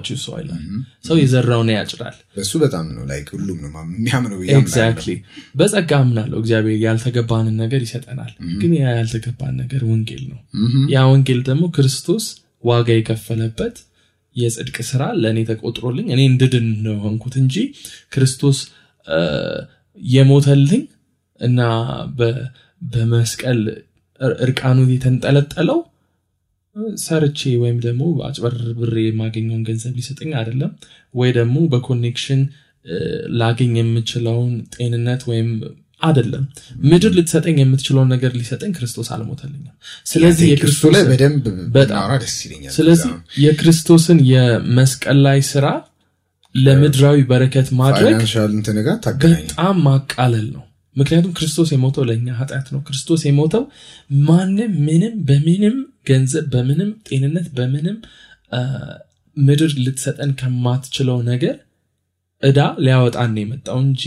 you 0.09 0.16
sow 0.23 0.37
ይላል 0.40 0.62
ሰው 1.06 1.16
የዘራውን 1.20 1.70
ያጭዳል። 1.75 2.16
በሱ 2.37 2.52
በጣም 2.62 2.87
ነው 2.92 3.04
like 3.11 3.28
ሁሉም 3.34 3.58
ነው 3.64 3.70
የሚያምነው 3.87 4.40
ኤግዛክትሊ 4.56 5.14
በጸጋ 5.54 5.92
አምናለሁ። 6.00 6.38
እግዚአብሔር 6.42 6.78
ያልተገባንን 6.84 7.56
ነገር 7.62 7.80
ይሰጠናል። 7.87 8.32
ግን 8.61 8.75
ያ 8.78 8.96
ያልተገባን 8.96 9.54
ነገር 9.62 9.82
ወንጌል 9.90 10.22
ነው። 10.30 10.40
ያ 10.92 11.06
ወንጌል 11.11 11.40
ደግሞ 11.49 11.64
ክርስቶስ 11.76 12.26
ዋጋ 12.64 12.88
የከፈለበት 12.94 13.76
የጽድቅ 14.37 14.76
ስራ 14.88 15.02
ለእኔ 15.18 15.38
ተቆጥሮልኝ 15.49 16.06
እኔ 16.12 16.20
እንድድን 16.28 16.68
ነው 16.84 16.94
ሆንኩት 17.02 17.34
እንጂ 17.40 17.56
ክርስቶስ 18.12 18.58
የሞተልኝ 19.99 20.82
እና 21.40 21.61
በመስቀል 22.92 23.61
እር- 24.20 24.37
እርቃኑ 24.44 24.78
የተንጠለጠለው 24.92 25.78
ሰርቼ 27.02 27.41
ወይም 27.62 27.79
ደግሞ 27.85 28.02
አጭበርብሬ 28.26 28.97
የማገኘውን 29.05 29.62
ገንዘብ 29.67 29.95
ሊሰጠኝ 29.99 30.31
አይደለም። 30.41 30.71
ወይ 31.14 31.31
ደግሞ 31.38 31.57
በ 31.73 31.84
connection 31.84 32.42
ላገኝ 33.41 33.75
የምችለውን 33.81 34.52
ጤንነት 34.76 35.23
ወይም 35.31 35.50
አይደለም። 36.02 36.45
ምድር 36.85 37.12
ልትሰጠኝ 37.17 37.57
የምትችለውን 37.61 38.09
ነገር 38.14 38.31
ሊሰጠኝ 38.38 38.71
ክርስቶስ 38.79 39.09
አልሞተልኝም። 39.14 39.75
ስለዚህ 40.07 40.47
take 40.52 40.62
እሱ 40.67 40.83
ላይ 40.87 41.02
የክርስቶስ 41.02 41.11
በደንብ 41.12 41.45
በጣም። 41.69 41.93
ብናወራ 41.93 42.14
ደስ 42.25 42.37
ይለኛል። 42.47 42.73
ስለዚህ 42.79 43.12
የክርስቶስን 43.45 44.19
የመስቀል 44.33 45.21
ላይ 45.26 45.41
ስራ 45.50 45.67
ለምድራዊ 46.55 47.19
በረከት 47.31 47.69
ማድረግ 47.81 48.17
በጣም 49.26 49.76
ማቃለል 49.87 50.47
ነው። 50.57 50.64
ምክንያቱም 50.97 51.33
ክርስቶስ 51.37 51.69
የሞተው 51.75 52.05
ለእኛ 52.09 52.29
ኃጢአት 52.41 52.67
ነው። 52.75 52.81
ክርስቶስ 52.88 53.21
የሞተው 53.29 53.62
ማንም 54.26 54.73
ምንም 54.87 55.14
በምንም 55.29 55.76
ገንዘብ 56.06 56.47
በምንም 56.52 56.90
ጤንነት 57.09 57.47
በምንም 57.56 57.97
ምድር 59.37 59.73
ልትሰጠን 59.85 60.32
ከማትችለው 60.40 61.18
ነገር 61.28 61.54
እዳ 62.42 62.61
ሊያወጣን 62.85 63.30
ነው 63.35 63.42
የመጣው 63.42 63.78
እንጂ. 63.85 64.02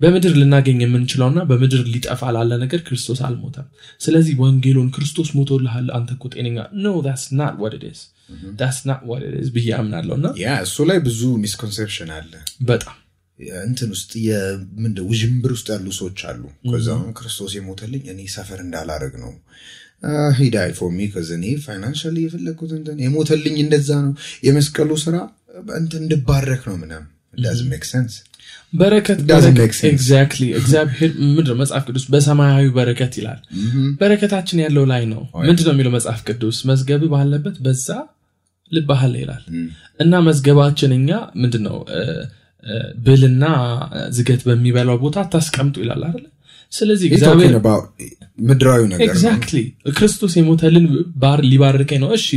በምድር 0.00 0.32
ልናገኝ 0.40 0.78
የምንችለውና 0.82 1.40
በምድር 1.50 1.82
ሊጠፋ 1.92 2.30
ላለ 2.36 2.52
ነገር 2.62 2.80
ክርስቶስ 2.86 3.20
አልሞተም። 3.26 3.66
ስለዚህ 4.00 4.34
ወንጌሉን 4.42 4.88
ክርስቶስ 4.94 5.28
ሞቶልሃል 5.36 5.86
አንተ 5.98 6.10
እኮ 6.16 6.26
ጤነኛ 6.34 6.56
ኖ 6.84 6.92
ስ 7.16 7.36
ናት 7.38 7.54
ኢዝ 7.90 8.00
ስ 8.72 8.80
ናት 8.88 9.02
ኢዝ 9.40 9.50
ብዬ 9.56 9.68
አምናለሁ 9.78 10.14
እና 10.18 10.28
ያ 10.42 10.56
እሱ 10.66 10.86
ላይ 10.90 10.98
ብዙ 11.06 11.20
ሚስኮንሴፕሽን 11.44 12.10
አለ። 12.16 12.32
በጣም 12.64 12.96
እንትን 13.64 13.90
ውስጥ 13.94 14.12
የምንደ 14.26 14.98
ውዥንብር 15.08 15.52
ውስጥ 15.56 15.68
ያሉ 15.72 15.86
ሰዎች 15.98 16.20
አሉ። 16.30 16.42
ከዛም 16.72 17.04
ክርስቶስ 17.18 17.52
የሞተልኝ 17.56 18.04
እኔ 18.12 18.20
ሰፈር 18.34 18.60
እንዳላረግ 18.66 19.14
ነው 19.22 19.32
ሂዳይ 20.38 20.70
ፎር 20.76 20.90
ሚ 20.94 21.08
ከዚ 21.12 21.30
እኔ 21.36 21.46
ፋይናንሻሊ 21.64 22.16
የፈለግኩት 22.24 22.72
እንትን 22.76 22.96
የሞተልኝ 23.04 23.56
እንደዛ 23.62 23.90
ነው። 24.04 24.12
የመስቀሉ 24.46 24.90
ስራ 25.02 25.16
እንትን 25.76 26.00
እንድባረክ 26.02 26.62
ነው 26.68 26.76
ምናም 26.80 27.04
ዳዝ 27.38 27.60
ሜክ 27.68 27.84
ሰንስ 27.88 28.14
በረከት. 28.72 29.18
exactly 29.90 30.44
እግዚአብሔር 30.58 31.10
ምንድነው? 31.28 31.56
መጽሐፍ 31.60 31.82
ቅዱስ 31.88 32.04
በሰማያዊ 32.12 32.66
በረከት 32.76 33.12
ይላል። 33.20 33.40
በረከታችን 34.00 34.62
ያለው 34.64 34.84
ላይ 34.92 35.02
ነው። 35.10 35.22
ምንድነው 35.42 35.72
የሚለው 35.74 35.92
መጽሐፍ 35.96 36.20
ቅዱስ? 36.28 36.58
መዝገብ 36.70 37.02
ባለበት 37.12 37.56
በዛ 37.66 37.88
አለ 38.98 39.14
ይላል። 39.22 39.42
እና 40.00 40.12
መዝገባችን 40.26 40.92
እኛ 40.96 41.10
ምንድነው? 41.40 41.76
እ፣ 41.92 42.00
እ፣ 42.64 42.74
ብልና 43.04 43.44
ዝገት 44.16 44.42
በሚበላው 44.46 44.98
ቦታ 45.02 45.16
አታስቀምጡ 45.24 45.76
ይላል 45.82 46.02
አይደለ? 46.08 46.26
ስለዚህ 46.72 47.06
እግዚአብሔር 47.10 47.54
ምድራዊ 48.38 48.82
ነገር 48.90 49.04
ኤግዛክትሊ 49.06 49.58
ክርስቶስ 49.96 50.32
የሞተልን 50.38 50.86
ባር 51.22 51.40
ሊባርከኝ 51.48 52.00
ነው። 52.02 52.10
እሺ 52.16 52.28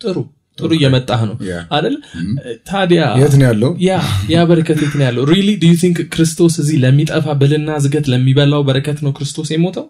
ጥሩ 0.00 0.16
ጥሩ 0.58 0.70
እየመጣህ 0.76 1.20
ነው. 1.28 1.36
አይደል? 1.74 1.94
ታዲያ 2.66 3.02
የት 3.20 3.34
ነው 3.38 3.46
ያለው? 3.48 3.70
ያ 3.82 3.92
ያ 4.30 4.42
በረከት 4.48 4.78
የት 4.84 4.94
ነው 4.98 5.04
ያለው? 5.06 5.22
really 5.30 5.48
do 5.60 5.70
you 5.70 5.76
think 5.80 5.98
ክርስቶስ 6.14 6.54
እዚህ 6.62 6.76
ለሚጠፋ 6.82 7.26
ብልና 7.40 7.78
ዝገት 7.84 8.06
ለሚበላው 8.12 8.62
በረከት 8.68 8.98
ነው 9.04 9.12
ክርስቶስ 9.18 9.50
የሞተው. 9.54 9.86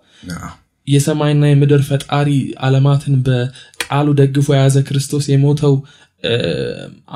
የሰማይና 0.87 1.44
የምድር 1.49 1.82
ፈጣሪ 1.88 2.28
አለማትን 2.66 3.16
በቃሉ 3.26 4.06
ደግፎ 4.20 4.49
የያዘ 4.54 4.76
ክርስቶስ 4.88 5.26
የሞተው 5.30 5.75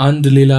አንድ 0.04 0.24
ሌላ 0.36 0.54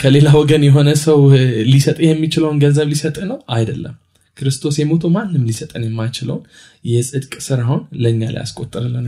ከሌላ 0.00 0.28
ወገን 0.38 0.62
የሆነ 0.66 0.88
ሰው 1.02 1.18
እ፣ 1.34 1.40
ሊሰጥህ 1.70 2.06
የሚችለውን 2.08 2.58
ገንዘብ 2.62 2.86
ሊሰጥህ 2.90 3.24
ነው? 3.30 3.38
አይደለም 3.54 3.94
ክርስቶስ 4.36 4.76
የሞተው 4.80 5.10
ማንም 5.14 5.44
ሊሰጠን 5.48 5.84
የማይችለውን 5.86 6.42
የጽድቅ 6.84 7.32
ስራውን 7.46 7.82
ለእኛ 8.02 8.22
ሊያስቆጥርልን. 8.34 9.06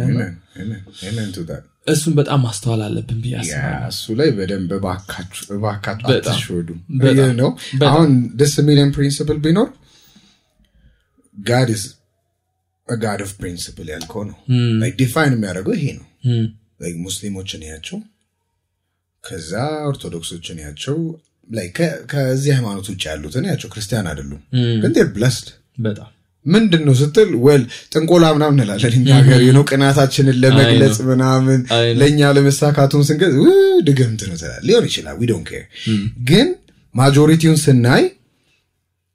እሱን 1.86 2.14
በጣም 2.16 2.40
ማስተዋል 2.42 2.80
አለብን 2.86 3.18
ብዬ 3.24 3.34
አስባለሁ። 3.40 3.88
እሱ 3.88 4.14
ላይ 4.20 4.30
በደንብ 4.30 4.70
እባካችሁ 4.78 5.58
አትሸወዱ 6.14 6.68
ነው። 7.38 7.50
አሁን 7.90 8.10
ደስ 8.40 8.54
የሚለን 8.58 8.90
ፕሪንስፕል 8.96 9.38
ቢኖር 9.46 9.68
ጋድ 11.36 11.70
ስ 11.76 11.86
ጋድ 12.88 13.22
ኦፍ 13.22 13.32
ፕሪንስፕል 13.40 13.88
ያልከው 13.94 14.22
ነው። 14.30 14.36
ዲፋይን 15.00 15.34
የሚያደርገው 15.36 15.76
ይሄ 15.78 15.86
ነው። 15.98 16.06
Like 16.82 16.98
ሙስሊሞችን 17.04 17.62
ያቸው 17.68 17.98
ከዛ 19.24 19.52
ኦርቶዶክሶችን 19.86 20.58
ያቸው 20.64 20.98
ከዚህ 22.10 22.50
ሃይማኖት 22.56 22.86
ውጭ 22.90 23.02
ያሉትን 23.08 23.44
ያቸው 23.50 23.68
ክርስቲያን 23.72 24.06
አይደሉም። 24.10 24.40
ግን 24.82 24.92
ር 24.98 25.10
ብለስድ 25.14 25.48
በጣም 25.78 26.08
ምንድን 26.46 26.82
ነው 26.86 26.94
ስትል 26.98 27.30
ወል 27.44 27.62
ጥንቆላ 27.92 28.24
ምናምን 28.34 28.54
እንላለን 28.56 28.92
እኛ 28.98 29.08
ሀገር 29.18 29.40
ነው 29.56 29.64
ቅናታችንን 29.70 30.36
ለመግለጽ 30.42 30.98
ምናምን 31.08 31.58
ለእኛ 31.98 32.20
ለመሳካቱን 32.36 33.02
ስንገዝ 33.08 33.34
"ው፣ 33.42 33.48
ድግምት 33.86 34.22
ነው 34.28 34.36
ትላለህ። 34.36 34.62
ሊሆን 34.68 34.86
ይችላል 34.88 35.16
ዊ 35.18 35.26
ዶንት 35.30 35.48
ኬር 35.50 35.64
ግን 36.28 36.48
ማጆሪቲውን 36.94 37.58
ስናይ 37.64 38.04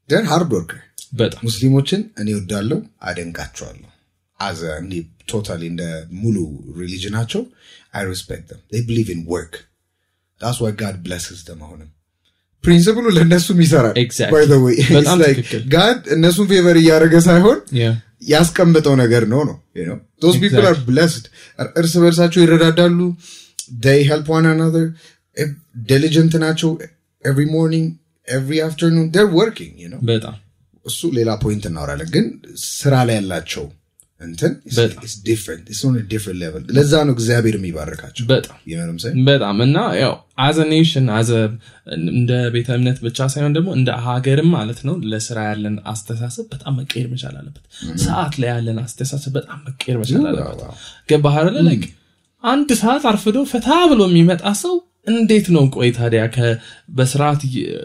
ደር 0.09 0.23
ሃርድ 0.29 0.51
ወርክ 0.55 0.71
በጣም 1.13 1.41
ሙስሊሞችን 1.47 2.01
እኔ 2.21 2.29
ወዳለው 2.37 2.79
አደንቃቸዋለሁ። 3.07 3.89
አዘ 4.39 4.61
እንዲህ 4.79 5.01
ቶታሊ 5.29 5.63
እንደ 5.71 5.83
ሙሉ 6.21 6.37
ሪሊጅናቸው 6.79 7.41
አይ 7.93 8.03
ሪስፔክት 8.09 8.49
ብሊቭ 8.87 9.09
ኢን 9.13 9.21
ወርክ 9.29 9.53
ዳስ 10.41 10.57
ዋይ 10.63 10.73
ጋድ 10.79 10.95
ብለስስ 11.03 11.41
ደም 11.47 11.61
አሁንም 11.65 11.89
ፕሪንስፕሉ 12.65 13.05
ለእነሱም 13.17 13.59
ይሰራል 13.63 13.95
God 15.75 15.99
እነሱን 16.15 16.47
favor 16.51 16.77
እያደረገ 16.81 17.15
ሳይሆን 17.27 17.59
ያስቀምጠው 18.33 18.95
ነገር 19.03 19.23
ነው 19.33 19.41
ነው 19.47 19.57
those 20.23 20.37
people 20.43 20.65
are 20.71 20.77
blessed 20.91 21.25
እርስ 21.81 21.93
በርሳቸው 22.03 22.41
ይረዳዳሉ 22.45 22.99
they 23.85 23.99
help 24.11 24.27
one 24.37 24.47
another 24.55 24.85
diligent 25.91 26.33
ናቸው 26.45 26.71
every 28.27 28.59
afternoon 28.67 29.05
they're 29.15 29.33
working 29.41 29.71
you 29.83 29.89
know 29.93 30.01
በጣም 30.11 30.35
እሱ 30.85 31.09
ሌላ 31.17 31.31
point 31.43 31.63
እናወራለን 31.69 32.09
ግን 32.15 32.25
ስራ 32.79 32.93
ላይ 33.09 33.15
ያላቸው 33.19 33.65
እንትን? 34.23 34.51
ለዛ 36.77 36.93
ነው 37.07 37.13
እግዚአብሔር 37.15 37.55
የሚባርካቸው። 37.57 38.25
በጣም 39.27 39.57
እና 39.65 39.77
ያው 40.01 40.13
as 40.43 40.59
a 40.71 40.76
nation 40.76 41.07
as 41.17 41.27
a 41.27 41.31
እንደ 42.11 42.31
ቤተ 42.53 42.69
እምነት 42.77 42.99
ብቻ 43.05 43.27
ሳይሆን 43.33 43.55
ደግሞ 43.57 43.69
እንደ 43.77 43.89
ሀገርም 44.05 44.49
ማለት 44.55 44.79
ነው 44.87 44.95
ለስራ 45.11 45.39
ያለን 45.49 45.75
አስተሳሰብ 45.91 46.47
በጣም 46.53 46.75
መቀየር 46.79 47.09
መቻል 47.13 47.35
አለበት። 47.41 47.65
ሰዓት 48.03 48.35
ላይ 48.41 48.49
ያለን 48.53 48.79
አስተሳሰብ 48.83 49.33
በጣም 49.37 49.59
መቀየር 49.67 49.99
መቻል 50.03 50.25
አለበት። 50.31 50.63
ገባህ 51.09 51.37
አይደለ 51.41 51.59
like 51.69 51.85
አንድ 52.43 52.69
ሰዓት 52.79 53.03
አርፍዶ 53.09 53.37
ፈታ 53.49 53.69
ብሎ 53.91 54.01
የሚመጣ 54.09 54.45
ሰው 54.61 54.73
እንዴት 55.07 55.47
ነው? 55.55 55.63
ቆይ 55.75 55.89
ታዲያ 55.91 56.21
በስርዓት 56.89 57.41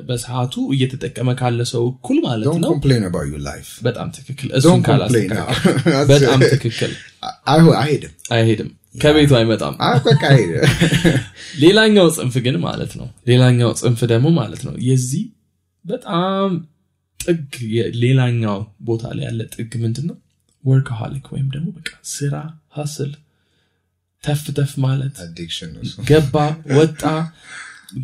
በሰዓቱ 0.08 0.54
እየተጠቀመ 0.74 1.28
ካለ 1.40 1.60
ሰው 1.72 1.84
እኩል 1.88 2.18
ማለት 2.26 2.46
ነው? 2.64 2.70
complain 2.72 3.04
about 3.08 3.26
your 3.32 3.42
life. 3.48 3.70
በጣም 3.82 4.08
ትክክል። 4.18 4.48
እሱን 4.58 4.82
በጣም 6.12 6.40
ትክክል። 6.54 6.92
አይሄድም። 7.76 8.14
አይሄድም። 8.32 8.70
ከቤቱ 8.94 9.32
አይመጣም። 9.38 9.74
ሌላኛው 11.64 12.06
ጽንፍ 12.16 12.34
ግን 12.46 12.56
ማለት 12.60 12.92
ነው። 13.00 13.08
ሌላኛው 13.28 13.70
ጽንፍ 13.80 14.00
ደግሞ 14.12 14.28
ማለት 14.38 14.62
ነው 14.68 14.74
የዚህ 14.88 15.24
በጣም 15.84 16.50
ጥግ 17.20 17.54
ሌላኛው 18.02 18.58
ቦታ 18.82 19.04
ላይ 19.16 19.24
ያለ 19.24 19.42
ጥግ 19.54 19.72
ምንድን 19.84 20.06
ነው 20.10 20.16
ወርክሃሊክ 20.64 21.26
ወይም 21.34 21.48
ደግሞ 21.54 21.68
በቃ 21.76 21.90
ስራ 22.12 22.34
ሀስል 22.76 23.10
ተፍ 24.24 24.44
ተፍ 24.56 24.72
ማለት 24.84 25.16
ገባ 26.08 26.36
ወጣ 26.78 27.02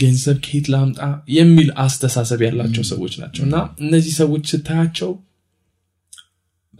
ገንዘብ 0.02 0.36
ከየት 0.44 0.66
ላምጣ 0.72 1.00
የሚል 1.34 1.68
አስተሳሰብ 1.82 2.40
ያላቸው 2.46 2.84
ሰዎች 2.90 3.14
ናቸው። 3.22 3.42
እና 3.46 3.56
እነዚህ 3.82 4.12
ሰዎች 4.20 4.44
ስታያቸው 4.52 5.10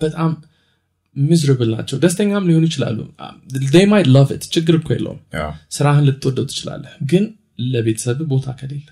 በጣም 0.00 0.30
ሚዝርብል 1.16 1.70
ናቸው። 1.74 1.96
ደስተኛም 2.02 2.46
ሊሆኑ 2.48 2.64
ይችላሉ። 2.68 2.98
They 3.74 3.84
might 3.86 4.08
love 4.08 4.30
it. 4.36 4.44
ችግር 4.54 4.74
እኮ 4.80 4.88
የለውም። 4.94 5.20
ስራህን 5.72 6.06
ልትወደው 6.08 6.46
ትችላለህ። 6.50 6.94
ግን 7.10 7.24
ለቤተሰብ 7.72 8.20
ቦታ 8.32 8.46
ከሌለ 8.60 8.88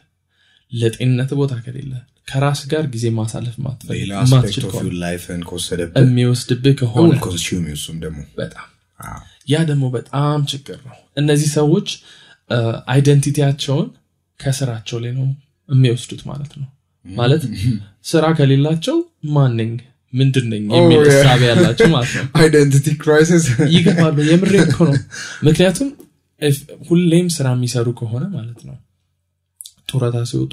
ለጤንነት 0.72 1.30
ቦታ 1.40 1.54
ከሌለ 1.64 1.92
ከራስ 2.28 2.60
ጋር 2.70 2.84
ጊዜ 2.92 3.04
ማሳለፍ 3.16 3.56
ማትፈልግ- 3.64 4.12
ከሆነ 4.74 6.04
የሚወስድብህ 6.04 6.76
በጣም 8.38 8.68
አዎ። 9.06 9.20
ያ 9.52 9.58
ደግሞ 9.70 9.84
በጣም 9.94 10.40
ችግር 10.52 10.78
ነው። 10.86 10.96
እነዚህ 11.16 11.48
ሰዎች 11.58 11.88
አይደንቲቲያቸውን 12.92 13.88
ከስራቸው 14.40 14.98
ላይ 15.02 15.12
ነው 15.18 15.26
የሚወስዱት 15.68 16.22
ማለት 16.30 16.52
ነው። 16.60 16.68
ማለት 17.04 17.42
ስራ 18.04 18.24
ከሌላቸው 18.38 18.96
ማንኝ 19.34 19.72
ምንድን 20.12 20.46
ነኝ? 20.52 20.62
የሚል. 20.76 21.02
እሳቤ 21.12 21.42
ያላቸው 21.50 21.88
ማለት 21.94 22.12
ነው። 22.16 22.24
identity 22.40 22.86
crisis 23.02 23.44
ይገባሉ። 23.74 24.16
የምሬ 24.30 24.54
እኮ 24.64 24.76
ነው። 24.88 24.96
ምክንያቱም 25.44 25.88
ሁሌም 26.88 27.26
ስራ 27.36 27.46
የሚሰሩ 27.56 27.88
ከሆነ 27.98 28.24
ማለት 28.34 28.60
ነው 28.68 28.76
ጡረታ 29.90 30.18
ሲወጡ 30.30 30.52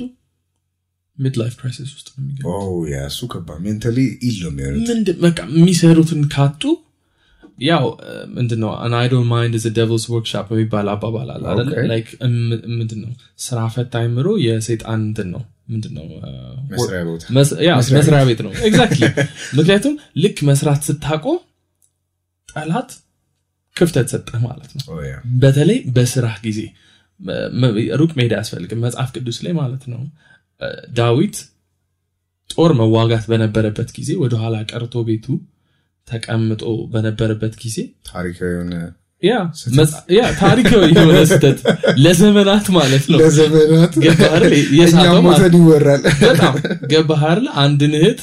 ሚድ 1.17 1.35
ላይፍ 1.41 1.53
ክራይሲስ 1.59 1.89
ውስጥ 1.95 2.07
ነው 2.11 2.21
የሚገቡት። 2.21 2.89
እሱ 3.07 3.19
ከባድ። 3.31 3.59
mentally 3.65 3.97
ill 4.27 4.37
ነው 4.45 4.51
የሚሰሩትን 5.55 6.21
ካጡ 6.35 6.63
ያው 7.59 7.85
ምንድነው? 8.35 8.71
an 8.79 8.93
idle 8.99 9.23
mind 9.31 9.55
is 9.63 9.69
devil's 9.77 10.05
workshop 10.11 10.47
የሚባል 10.53 10.87
አባባል 10.93 11.29
አለ 11.33 11.43
አይደለ? 11.51 11.71
Okay. 11.71 11.85
Like, 11.91 12.09
እም- 12.25 12.61
ምንድነው? 12.73 13.11
ስራ 13.39 13.59
ፈታ 13.73 13.93
አይምሮ 14.01 14.27
የሰይጣን 14.45 15.01
እንትን 15.01 15.27
ነው። 15.35 15.43
ምንድነው? 15.69 16.05
መስሪያ 16.77 18.21
ቤት። 18.25 18.39
ነው። 18.45 18.51
exactly 18.67 19.03
ምክንያቱም 19.57 19.95
ልክ 20.17 20.37
መስራት 20.49 20.81
ስታቆም 20.87 21.39
ጠላት 22.49 22.91
ክፍተት 23.75 24.07
ሰጠህ 24.13 24.39
ማለት 24.45 24.71
ነው. 24.77 24.85
በተለይ 25.37 25.79
በስራህ 25.95 26.37
ጊዜ። 26.45 26.59
ሩቅ 27.99 28.11
መሄድ 28.17 28.33
አያስፈልግም። 28.33 28.81
መጽሐፍ 28.85 29.09
ቅዱስ 29.15 29.37
ላይ 29.45 29.53
ማለት 29.53 29.83
ነው። 29.93 30.01
ዳዊት 30.93 31.37
ጦር 32.49 32.71
መዋጋት 32.73 33.25
በነበረበት 33.31 33.89
ጊዜ 33.97 34.11
ወደኋላ 34.21 34.55
ቀርቶ 34.71 35.03
ቤቱ 35.07 35.25
ተቀምጦ 36.09 36.63
በነበረበት 36.93 37.53
ጊዜ? 37.63 37.77
ታሪካዊ 38.09 38.49
የሆነ 38.53 38.73
ያ 40.13 40.25
ታሪካዊ 40.41 40.81
የሆነ 40.89 41.17
ስህተት 41.31 41.57
ለዘመናት 42.03 42.67
ማለት 42.75 43.05
ነው። 43.11 43.17
ለዘመናት? 43.21 43.93
ሞተን 45.25 45.55
ይወራል። 45.59 46.03
በጣም 46.23 46.53
ገባህ 46.91 47.23
አይደል? 47.29 47.47
አንድን 47.63 47.93
እህት 47.99 48.21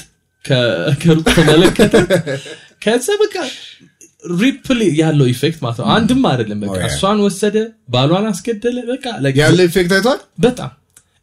ከሩቅ 1.02 1.26
ተመለከተ። 1.38 1.94
ከዛ 2.84 3.06
በቃ 3.22 3.36
ripple 4.36 4.80
ያለው 5.00 5.26
effect 5.32 5.58
ማለት 5.64 5.78
ነው። 5.80 5.88
አንድም 5.96 6.22
አይደለም 6.30 6.60
በቃ. 6.64 6.78
እሷን 6.88 7.18
ወሰደ 7.26 7.56
ባሏን 7.88 8.26
አስገደለ 8.30 8.78
በቃ 8.88 9.04
like 9.24 9.38
ያለ 9.42 9.58
effect 9.68 9.92
አይቷል? 9.96 10.20
በጣም 10.40 10.72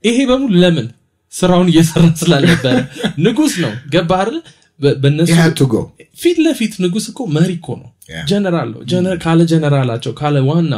ይሄ 0.04 0.18
በሙሉ 0.30 0.52
ለምን 0.64 0.88
ስራውን 1.34 1.70
እየሰራ 1.72 2.06
ስላልነበረ? 2.22 2.76
ንጉስ 3.26 3.54
ነው። 3.64 3.72
ገባህ 3.94 4.20
አይደል? 4.24 4.38
በእነሱ. 5.00 5.30
ፊት 6.22 6.38
ለፊት 6.46 6.74
ንጉስ 6.84 7.06
እኮ 7.12 7.20
መሪ 7.36 7.52
እኮ 7.60 7.70
ነው. 7.82 7.90
ጀነራል 8.30 8.70
ነው 8.74 8.82
ካለ 9.24 9.42
ጀነራላቸው 9.52 10.14
ካለ 10.20 10.38
ዋና 10.48 10.74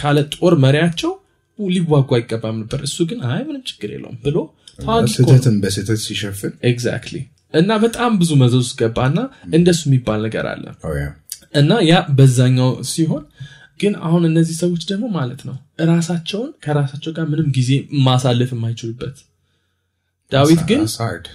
ካለ 0.00 0.18
ጦር 0.34 0.54
መሪያቸው 0.64 1.12
ሊዋጉ 1.58 2.10
አይገባም 2.16 2.56
ነበር 2.60 2.80
እሱ 2.86 2.98
ግን 3.08 3.18
አይ 3.30 3.40
ምንም 3.48 3.62
ችግር 3.70 3.88
የለውም 3.94 4.18
ብሎ 4.26 4.36
ስህተትን 5.14 5.56
በስህተት 5.62 6.00
ሲሸፍን 6.04 6.52
exactly 6.70 7.16
እና 7.54 7.70
በጣም 7.84 8.12
ብዙ 8.20 8.30
መዘዝ 8.42 8.62
ውስጥ 8.64 8.76
ገባና 8.80 9.18
እንደሱ 9.56 9.80
የሚባል 9.88 10.20
ነገር 10.26 10.46
አለ 10.52 10.64
Oh. 10.84 10.94
እና 11.60 11.70
ያ 11.88 11.94
በዛኛው 12.18 12.70
ሲሆን 12.90 13.24
ግን 13.80 13.94
አሁን 14.06 14.22
እነዚህ 14.28 14.56
ሰዎች 14.62 14.82
ደግሞ 14.90 15.04
ማለት 15.16 15.40
ነው 15.48 15.56
ራሳቸውን 15.90 16.50
ከራሳቸው 16.64 17.12
ጋር 17.16 17.26
ምንም 17.32 17.48
ጊዜ 17.56 17.70
ማሳለፍ 18.08 18.50
የማይችሉበት 18.54 19.16
ዳዊት 20.32 20.60
ግን. 20.66 20.80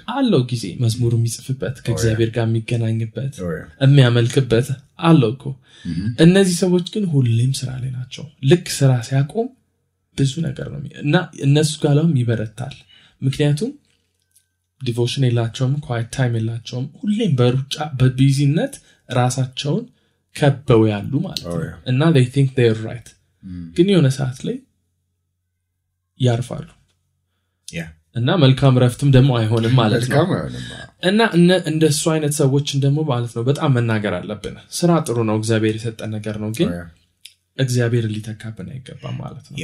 አለው 0.10 0.44
ጊዜ 0.44 0.76
መዝሙር 0.80 1.14
የሚጽፍበት 1.14 1.82
ከእግዚአብሔር 1.82 2.30
ጋር 2.30 2.48
የሚገናኝበት. 2.48 3.34
የሚያመልክበት 3.82 4.68
አለው 5.00 5.30
እኮ 5.30 5.46
እነዚህ 6.20 6.56
ሰዎች 6.56 6.92
ግን 6.94 7.06
ሁሌም 7.06 7.54
ስራ 7.54 7.78
ላይ 7.78 7.92
ናቸው 7.92 8.32
ልክ 8.44 8.70
ስራ 8.70 9.02
ሲያቆም 9.02 9.50
ብዙ 10.18 10.42
ነገር 10.42 10.70
ነው 10.72 10.80
እና 11.00 11.30
እነሱ 11.42 11.80
ጋርም 11.84 12.18
ይበረታል 12.18 12.76
ምክንያቱም 13.24 13.72
devotion 14.84 15.26
የላቸውም 15.26 15.82
quiet 15.88 16.08
time 16.16 16.36
የላቸውም 16.36 16.94
ሁሌም 17.00 17.36
በሩጫ 17.36 17.86
በ 18.02 18.16
busyነት 18.16 18.74
ራሳቸውን 19.14 19.84
ከበው 20.36 20.90
ያሉ 20.90 21.20
ማለት 21.20 21.46
ነው. 21.46 21.80
እና 21.88 22.06
think 22.10 22.50
they're 22.58 22.82
right 22.88 23.10
ግን 23.78 23.90
የሆነ 23.90 24.10
ሰዓት 24.10 24.46
ላይ 24.46 24.58
ያርፋሉ. 26.22 26.68
እና 28.16 28.30
መልካም 28.42 28.76
ረፍትም 28.84 29.10
ደግሞ 29.16 29.32
አይሆንም 29.40 29.74
ማለት 29.80 30.04
ነው 30.12 30.26
እና 31.04 31.22
እንደሱ 31.72 32.04
አይነት 32.14 32.34
ሰዎችን 32.40 32.82
ደግሞ 32.86 33.00
ማለት 33.10 33.32
ነው 33.38 33.44
በጣም 33.48 33.74
መናገር 33.78 34.14
አለብን 34.20 34.56
ስራ 34.78 34.92
ጥሩ 35.08 35.18
ነው 35.30 35.36
እግዚአብሔር 35.42 35.76
የሰጠን 35.80 36.12
ነገር 36.16 36.38
ነው 36.44 36.52
ግን. 36.58 36.70
እግዚአብሔር 37.58 38.06
ሊተካብን 38.14 38.70
አይገባም 38.72 39.18
ማለት 39.22 39.46
ነው 39.48 39.58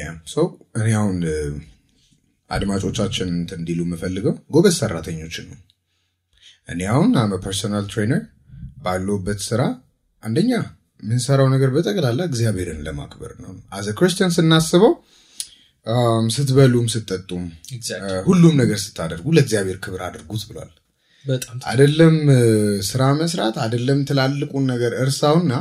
እኔ 0.79 0.89
አሁን 0.99 1.17
አድማጮቻችን 2.49 3.29
እንዲሉ 3.57 3.79
የምፈልገው 3.85 4.35
ጎበዝ 4.53 4.75
ሰራተኞችን 4.81 5.45
ነው። 5.51 5.59
እኔ 6.69 6.81
አሁን 6.93 7.11
I'm 7.21 7.39
a 7.45 7.50
personal 7.50 7.85
trainer 7.91 8.23
ባለሁበት 8.83 9.39
ስራ 9.47 9.61
አንደኛ 10.23 10.51
የምንሰራው 11.03 11.47
ነገር 11.53 11.69
በጠቅላላ 11.75 12.21
እግዚአብሔርን 12.29 12.81
ለማክበር 12.87 13.31
ነው። 13.43 13.51
as 13.77 13.84
a 13.84 13.87
ክርስቲያን 13.99 14.33
ስናስበው 14.35 14.93
ስትበሉም 16.35 16.87
ስትጠጡም 16.93 17.43
ሁሉም 18.27 18.53
ነገር 18.59 18.79
ስታደርጉ 18.83 19.27
ለእግዚአብሔር 19.35 19.77
ክብር 19.83 20.01
አድርጉት 20.07 20.43
ብሏል። 20.49 20.71
እ፣ 22.31 22.39
ስራ 22.87 23.01
መስራት 23.19 23.55
አደለም 23.63 23.99
ትላልቁን 24.07 24.65
ነገር 24.71 24.91
እርሳውና 25.01 25.53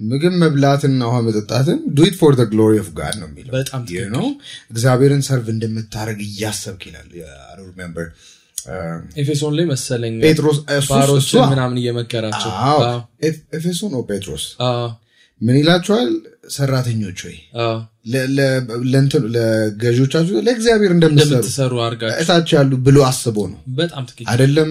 ምግብ 0.00 0.34
መብላትና 0.40 1.00
ውሃ 1.08 1.16
መጠጣትን 1.26 1.78
do 1.96 2.05
it 2.05 2.14
for 2.18 2.32
glory 2.50 2.74
of 2.82 2.88
God 2.98 3.14
ነው 3.20 3.28
የሚለው። 3.30 3.52
ነው 4.14 4.26
እግዚአብሔርን 4.72 5.22
serve 5.28 5.46
እንደምታደረግ 5.54 6.18
እያሰብክ 6.26 6.82
ይላል። 6.88 7.08
remember 7.62 8.06
ኤፌሶን 9.18 9.52
ላይ 9.56 9.64
መሰለኝ 9.68 10.14
ጴጥሮስ 10.24 10.58
ምናምን 11.50 11.76
እየመከራቸው 11.80 12.50
ኤፌሶን 13.56 13.92
ጴጥሮስ? 14.08 14.44
ምን 15.40 15.56
ይላቸዋል 15.58 16.08
ሰራተኞች 16.54 17.18
ወይ 17.26 17.36
ለገዢዎቻችሁ 19.34 20.34
ለእግዚአብሔር 20.46 20.92
እንደምትሰሩ 20.94 21.72
እታች 22.16 22.50
ያሉ 22.56 22.72
ብሎ 22.86 22.98
አስቦ 23.08 23.36
ነው። 23.52 23.58
በጣም 23.78 24.04
ትክክል። 24.08 24.28
አይደለም 24.32 24.70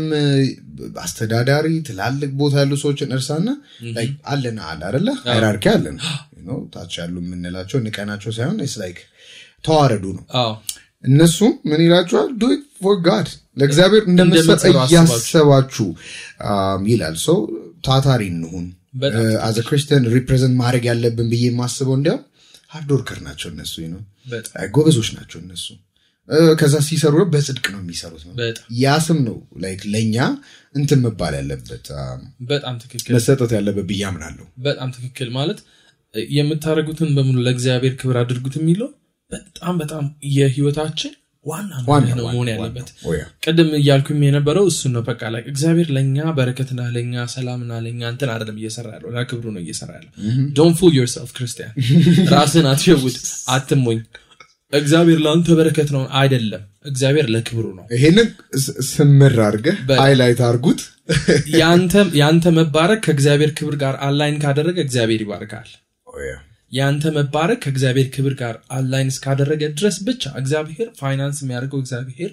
አስተዳዳሪ 1.04 1.68
ትላልቅ 1.88 2.32
ቦታ 2.40 2.56
ያሉ 2.62 2.74
ሰዎችን 2.84 3.14
እርሳና 3.16 3.48
አለና 4.32 4.60
አለ 4.72 4.82
አደለ 4.90 5.08
hierarchy 5.28 5.66
አለን 5.74 5.98
ታች 6.74 6.94
ያሉ 7.00 7.16
የምንላቸው 7.24 7.78
ንቀናቸው 7.86 8.32
ሳይሆን 8.38 8.60
it's 8.68 8.78
like 8.82 9.00
ተዋረዱ 9.66 10.06
ነው። 10.18 10.26
እነሱም 11.04 11.54
ምን 11.70 11.80
ይላቸዋል? 11.86 12.30
do 12.40 12.44
for 12.80 12.96
God 13.06 13.28
ለእግዚአብሔር 13.58 14.04
እንደምትሰሩ 14.12 14.76
እያሰባችሁ 14.86 15.88
ይላል። 16.88 17.16
ሰው 17.26 17.38
ታታሪ 17.88 18.24
እንሁን። 18.34 18.66
as 19.48 19.54
a 19.54 19.58
ክርስቲያን 19.68 20.08
represent 20.16 20.56
ማድረግ 20.62 20.84
ያለብን 20.90 21.28
ብዬ 21.32 21.44
የማስበው 21.50 21.96
እንዲያው 21.98 22.18
hard 22.72 22.90
worker 22.94 23.20
ናቸው 23.26 23.48
እነሱ 23.52 23.74
ነው 23.90 24.02
ጎበዞች 24.74 25.10
ናቸው 25.18 25.40
እነሱ። 25.42 25.66
ከዛ 26.60 26.76
ሲሰሩ 26.86 27.18
በጽድቅ 27.34 27.66
ነው 27.74 27.80
የሚሰሩት 27.82 28.24
ነው? 28.28 28.34
ያ 28.78 28.96
ስም 29.06 29.20
ነው 29.28 29.36
like 29.64 29.82
ለእኛ 29.92 30.16
እንትን 30.76 31.00
መባል 31.06 31.34
ያለበት 31.38 31.86
በጣም 32.50 32.76
ትክክል። 32.82 33.14
መሰጠት 33.16 33.52
ያለበት 33.58 33.86
ብዬ 33.90 34.02
አምናለሁ። 34.10 34.46
በጣም 34.66 34.90
ትክክል 34.96 35.30
ማለት 35.38 35.60
እ፣ 36.14 36.22
የምታደርጉትን 36.36 37.10
በሙሉ 37.16 37.38
ለእግዚአብሔር 37.46 37.94
ክብር 38.00 38.18
አድርጉት 38.22 38.56
የሚለው 38.60 38.90
በጣም 39.32 39.74
በጣም 39.80 40.04
የህይወታችን 40.36 41.14
ዋና 41.48 41.72
ነው 41.80 41.88
መሆን 42.28 42.48
ያለበት። 42.54 42.88
ቅድም 43.46 43.70
እያልኩም 43.78 44.22
የነበረው 44.26 44.66
እሱን 44.72 44.92
ነው። 44.96 45.04
በቃ 45.08 45.22
like 45.34 45.44
እግዚአብሔር 45.52 45.90
ለእኛ 45.96 46.18
በረከትና 46.38 46.82
ለእኛ 46.96 47.26
ሰላምና 47.34 47.80
ለእኛ 47.86 48.02
እንትን 48.14 48.32
አይደለም 48.34 48.58
እየሰራ 48.62 48.90
ያለው 48.96 49.12
ለክብሩ 49.16 49.46
ነው 49.56 49.62
እየሰራ 49.64 49.92
ያለው። 49.98 50.12
don't 50.58 50.78
fool 50.80 50.94
yourself 50.98 51.32
ክርስቲያን 51.38 51.74
ራስን 52.34 52.68
አትሸውድ 52.72 53.18
አትሞኝ። 53.54 54.02
እግዚአብሔር 54.74 55.20
ለአንተ 55.24 55.50
በረከት 55.58 55.90
ነው 55.94 56.02
አይደለም 56.20 56.64
እግዚአብሔር 56.86 57.28
ለክብሩ 57.34 57.66
ነው። 57.78 57.86
ይሄንን 57.94 58.28
ስምር 58.90 59.36
አድርገህ 59.46 59.78
highlight 60.02 60.42
አድርጉት። 60.48 60.82
የአንተ- 61.54 62.12
የአንተ 62.18 62.46
መባረክ 62.58 63.02
ከእግዚአብሔር 63.06 63.52
ክብር 63.58 63.76
ጋር 63.82 63.96
align 64.06 64.38
ካደረገ 64.44 64.78
እግዚአብሔር 64.86 65.22
ይባርካል 65.26 65.70
የአንተ 66.72 67.12
መባረክ 67.16 67.60
ከእግዚአብሔር 67.64 68.08
ክብር 68.16 68.34
ጋር 68.40 68.56
align 68.76 69.10
እስካደረገ 69.14 69.64
ድረስ 69.78 69.98
ብቻ 70.08 70.24
እግዚአብሔር 70.40 70.88
ፋይናንስ 71.00 71.38
የሚያደርገው 71.44 71.82
እግዚአብሔር 71.84 72.32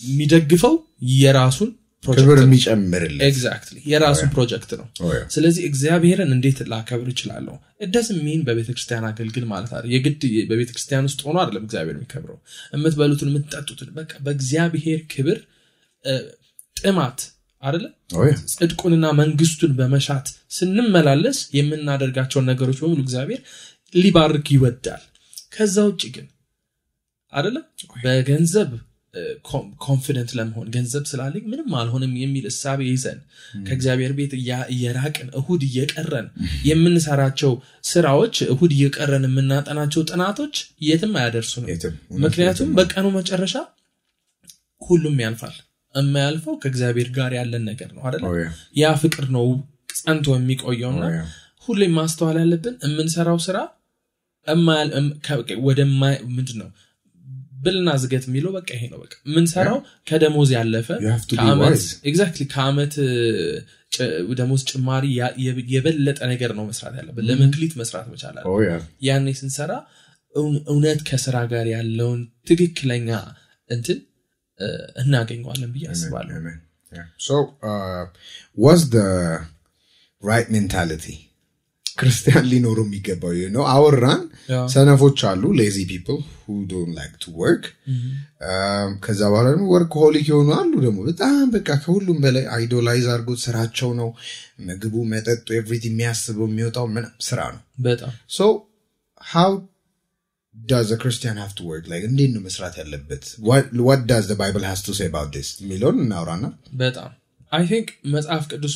የሚደግፈው 0.00 0.74
የራሱን 1.16 1.70
ክብር 2.02 2.14
ፕሮጀክት 2.16 2.38
ነው 2.38 2.46
የሚጨምርልን 2.46 3.20
exactly 3.26 3.76
የራሱን 3.90 4.30
ፕሮጀክት 4.32 4.70
ነው። 4.78 4.86
yeah። 5.10 5.20
ስለዚህ 5.34 5.62
እግዚአብሔርን 5.68 6.30
እንዴት 6.36 6.60
ላከብር 6.72 7.08
እችላለሁ? 7.12 7.54
doesn't 7.92 8.08
mean 8.24 8.40
በቤተ 8.48 8.68
ክርስቲያን 8.72 9.04
አገልግል 9.10 9.44
ማለት 9.52 9.72
አለ 9.76 9.84
የግድ 9.92 10.22
በቤተ 10.50 10.70
ክርስቲያን 10.74 11.06
ውስጥ 11.08 11.20
ሆኖ 11.26 11.36
አይደለም 11.42 11.64
እግዚአብሔር 11.68 11.96
የሚከብረው። 11.96 12.38
የምትበሉትን 12.74 13.30
የምትጠጡትን 13.32 13.90
በቃ 13.98 14.12
በእግዚአብሔር 14.26 15.00
ክብር 15.14 15.38
ጥማት 16.76 17.20
አደለ 17.62 17.84
ጽድቁንና 18.52 19.06
መንግስቱን 19.18 19.72
በመሻት 19.78 20.26
ስንመላለስ 20.50 21.38
የምናደርጋቸውን 21.58 22.48
ነገሮች 22.50 22.78
በሙሉ 22.82 23.00
እግዚአብሔር 23.04 23.40
ሊባርክ 23.94 24.46
ይወዳል። 24.54 25.02
ከዛ 25.54 25.76
ውጭ 25.88 26.02
ግን 26.14 26.26
አደለ 27.32 27.56
በገንዘብ 28.04 28.70
ኮንፊደንት 29.84 30.30
ለመሆን 30.38 30.68
ገንዘብ 30.74 31.02
ስላለኝ 31.10 31.42
ምንም 31.50 31.72
አልሆንም 31.80 32.12
የሚል 32.20 32.44
እሳቤ 32.50 32.80
ይዘን 32.88 33.18
ከእግዚአብሔር 33.66 34.12
ቤት 34.18 34.32
እየራቅን 34.70 35.28
እሁድ 35.40 35.62
እየቀረን 35.68 36.28
የምንሰራቸው 36.68 37.52
ስራዎች 37.90 38.36
እሁድ 38.48 38.72
እየቀረን 38.76 39.26
የምናጠናቸው 39.28 40.06
ጥናቶች 40.10 40.54
የትም 40.86 41.12
የትም። 41.68 41.94
እውነት 42.06 42.24
ምክንያቱም 42.24 42.70
በቀኑ 42.78 43.06
መጨረሻ 43.18 43.54
ሁሉም 44.82 45.18
ያልፋል 45.24 45.56
የማያልፈው 45.94 46.54
ከእግዚአብሔር 46.62 47.08
ጋር 47.16 47.32
ያለን 47.38 47.64
ነገር 47.70 47.90
ነው 47.96 48.02
አደለ 48.08 48.22
ያ። 48.76 48.92
ፍቅር 49.02 49.26
ነው 49.36 49.46
ጸንቶ 49.98 50.26
የሚቆየውና 50.36 51.04
ሁሌም 51.68 51.92
ማስተዋል 51.98 52.36
ያለብን 52.42 52.76
የምንሰራው 52.86 53.38
ስራ 53.46 53.58
ወደማይ 55.66 56.14
ምንድን 56.30 56.58
ነው 56.62 56.70
ብልና 57.56 57.90
ዝገት 58.02 58.24
የሚለው 58.28 58.52
በቃ 58.56 58.68
ይሄ 58.76 58.84
ነው 58.92 58.98
በቃ። 59.02 59.12
የምንሰራው 59.26 59.76
ከደሞዝ 60.08 60.50
ያለፈ. 60.56 60.88
exactly 62.04 62.44
ከአመት 62.52 62.94
ደሞዝ 64.38 64.62
ጭማሪ 64.70 65.04
የበለጠ 65.74 66.18
ነገር 66.32 66.52
ነው 66.58 66.64
መስራት 66.70 66.94
ያለብን። 67.00 67.26
ለመክሊት 67.28 67.74
መስራት 67.80 68.06
መቻል 68.12 68.36
ያኔ 69.08 69.34
ስንሰራ 69.40 69.72
እውነት 70.68 71.00
ከስራ 71.08 71.36
ጋር 71.50 71.66
ያለውን 71.74 72.20
ትክክለኛ 72.48 73.08
እንትን 73.70 73.98
እናገኘዋለን 75.02 75.70
ብዬ 75.74 75.84
አስባለሁ. 75.94 76.38
So, 77.26 77.34
uh, 77.70 78.02
what's 78.62 78.84
the 78.96 79.08
right 80.22 80.48
mentality? 80.56 81.14
ክርስቲያን 82.00 82.44
ሊኖረው 82.50 82.84
የሚገባው 82.86 83.32
ይህ 83.38 83.48
ነው 83.54 83.64
አወራን. 83.72 84.20
ሰነፎች 84.74 85.18
አሉ 85.30 85.42
lazy 85.60 85.78
people 85.90 86.18
who 86.44 86.54
don't 86.72 86.92
like 87.00 87.16
to 87.24 87.30
work. 87.42 87.64
ከዛ 89.04 89.20
በኋላ 89.32 89.46
ደግሞ 89.54 89.66
workaholic 89.74 90.26
የሆኑ 90.30 90.48
አሉ 90.60 90.72
ደግሞ 90.86 90.98
በጣም 91.10 91.42
በቃ 91.56 91.68
ከሁሉም 91.84 92.18
በላይ 92.24 92.44
idolize 92.56 93.06
አድርጎት 93.14 93.40
ስራቸው 93.46 93.90
ነው። 94.00 94.08
ምግቡ 94.68 94.94
መጠጡ 95.12 95.46
everything 95.60 95.84
የሚያስበው 95.92 96.48
የሚወጣው 96.50 96.86
ምናምን 96.94 97.12
ስራ 97.28 97.40
ነው። 97.56 97.62
በጣም 97.88 98.14
so 98.38 98.46
how 99.34 99.50
christian 100.98 101.36
have 101.36 101.54
to 101.54 101.64
work? 101.64 101.84
Like 101.92 102.04
እንዴት 102.10 102.30
ነው 102.36 102.42
መስራት 102.48 102.74
ያለበት? 102.80 103.24
The 104.30 104.36
bible 104.36 104.64
has 104.70 104.80
to 104.82 104.92
say 104.98 105.06
about 105.12 105.30
this? 105.36 105.48
የሚለውን 105.62 105.98
እናውራና 106.04 106.44
በጣም 106.82 107.10
I 107.52 107.64
think 107.70 107.88
መጽሐፍ 108.14 108.44
ቅዱስ 108.52 108.74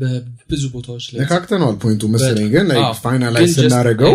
በብዙ 0.00 0.64
ቦታዎች 0.74 1.04
ላይ 1.12 1.20
ነካክተነዋል 1.22 1.76
point 1.84 1.97
ኡ 1.97 2.02
መሰለኝ 2.14 2.48
ግን 2.54 2.66
finalize 3.04 3.52
ስናደረገው 3.58 4.14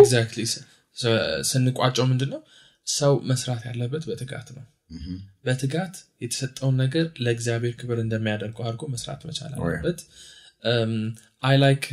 ስንቋጨው 1.50 2.06
ምንድን 2.12 2.30
ነው 2.34 2.42
ሰው 2.88 3.14
መስራት 3.32 3.64
ያለበት 3.70 4.04
በትጋት 4.10 4.50
ነው። 4.58 4.66
በትጋት 5.46 5.96
የተሰጠውን 6.24 6.76
ነገር 6.84 7.06
ለእግዚአብሔር 7.26 7.74
ክብር 7.82 7.98
እንደሚያደርገው 8.04 8.64
አድርጎ 8.68 8.84
መስራት 8.94 9.22
መቻል 9.30 9.52
yeah። 9.54 9.60
አለበት። 9.62 10.00
I 11.43 11.56
like 11.63 11.86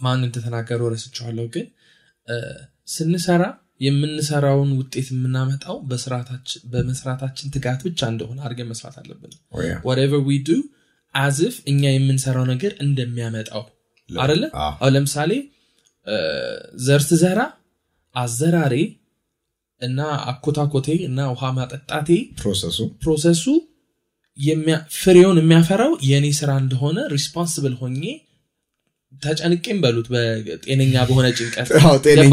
ማን 0.00 0.22
እንደተናገረው 0.28 0.88
ረስቸዋለሁ 0.94 1.46
ግን 1.54 1.66
ስንሰራ 2.88 3.42
የምንሰራውን 3.80 4.70
ውጤት 4.78 5.08
የምናመጣው 5.12 5.76
በመስራታችን 6.72 7.50
ትጋት 7.54 7.80
ብቻ 7.88 8.00
እንደሆነ 8.12 8.38
አድርገን 8.46 8.70
መስራት 8.72 8.96
አለብን። 9.00 9.32
We 10.28 10.38
do 10.48 10.56
as 11.14 11.36
if 11.48 11.56
እኛ 11.72 11.82
የምንሰራው 11.94 12.44
ነገር 12.52 12.72
እንደሚያመጣው 12.84 13.64
አደለ 14.10 14.42
አዎ። 14.58 14.72
አሁን 14.76 14.92
ለምሳሌ 14.96 15.32
ዘር 16.86 17.02
ስዘራ 17.10 17.40
አዘራሬ 18.14 18.74
እና 19.82 20.00
አኮታኮቴ 20.30 20.88
እና 21.08 21.20
ውሃ 21.32 21.48
ማጠጣቴ 21.56 22.08
process 22.40 22.78
ኡ? 23.02 23.12
process 23.12 23.37
ኡ 23.37 23.44
ፍሬውን 24.96 25.38
የሚያፈራው 25.40 25.92
የእኔ 26.08 26.26
ስራ 26.38 26.50
እንደሆነ 26.62 26.98
responsible 27.14 27.74
ሆኜ 27.80 28.02
ተጨንቄም 29.22 29.78
በሉት 29.82 30.06
በጤነኛ 30.12 30.94
በሆነ 31.08 31.26
ጭንቀት 31.38 31.68
ጤነኛ 32.06 32.30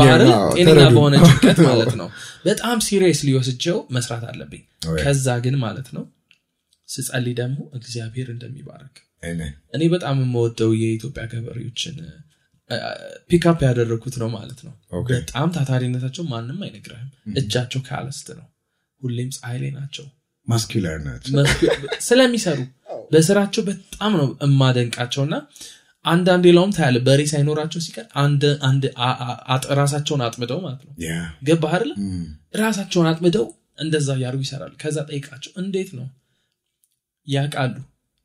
ጤነኛ 0.58 0.82
በሆነ 0.96 1.16
ጭንቀት 1.28 1.60
ማለት 1.68 1.94
ነው። 2.00 2.08
በጣም 2.46 2.78
serious 2.86 3.22
ሊ 3.28 3.38
ወስጀው 3.38 3.78
መስራት 3.96 4.24
አለብኝ. 4.30 4.64
ከዛ 5.02 5.28
ግን 5.44 5.56
ማለት 5.64 5.90
ነው 5.96 6.06
ስጸልይ 6.90 7.34
ደግሞ 7.38 7.60
እግዚአብሔር 7.78 8.28
እንደሚባረክ. 8.34 8.96
እኔ 9.76 9.84
በጣም 9.94 10.16
የምወደው 10.24 10.72
የኢትዮጵያ 10.80 11.24
ገበሬዎችን 11.32 11.96
pick 13.30 13.50
up 13.50 13.60
ያደረግኩት 13.66 14.16
ነው 14.22 14.30
ማለት 14.36 14.60
ነው. 14.66 14.74
በጣም 15.14 15.48
ታታሪነታቸው 15.56 16.24
ማንም 16.30 16.60
አይነግርህም። 16.66 17.10
እጃቸው 17.38 17.82
callused 17.88 18.28
ነው። 18.38 18.48
ሁሌም 19.02 19.30
ፀሐይ 19.36 19.58
ላይ 19.64 19.72
ናቸው። 19.78 20.06
muscular 20.48 20.98
muscu- 21.06 22.00
ስለሚሰሩ 22.06 22.60
በስራቸው 23.12 23.64
በጣም 23.68 24.12
ነው 24.20 24.28
እማደንቃቸውና 24.46 25.36
አንዳንድ 26.06 26.44
ሌላውም 26.48 26.72
ታያለ 26.76 26.98
በሬ 27.06 27.22
ሳይኖራቸው 27.32 27.82
ሲቀር 27.86 28.06
አንድ 28.68 28.84
ራሳቸውን 29.80 30.22
አጥምደው 30.26 30.60
ማለት 30.66 30.82
ነው. 30.86 30.94
ገባህ 31.48 31.74
አይደለ. 31.78 31.94
ራሳቸውን 32.62 33.08
አጥምደው 33.12 33.46
እንደዛ 33.80 34.10
እያደርጉ 34.18 34.42
ይሰራሉ 34.46 34.74
ከዛ 34.82 34.98
ጠይቃቸው 35.10 35.52
እንዴት 35.62 35.90
ነው 35.98 36.08
ያውቃሉ 37.28 37.76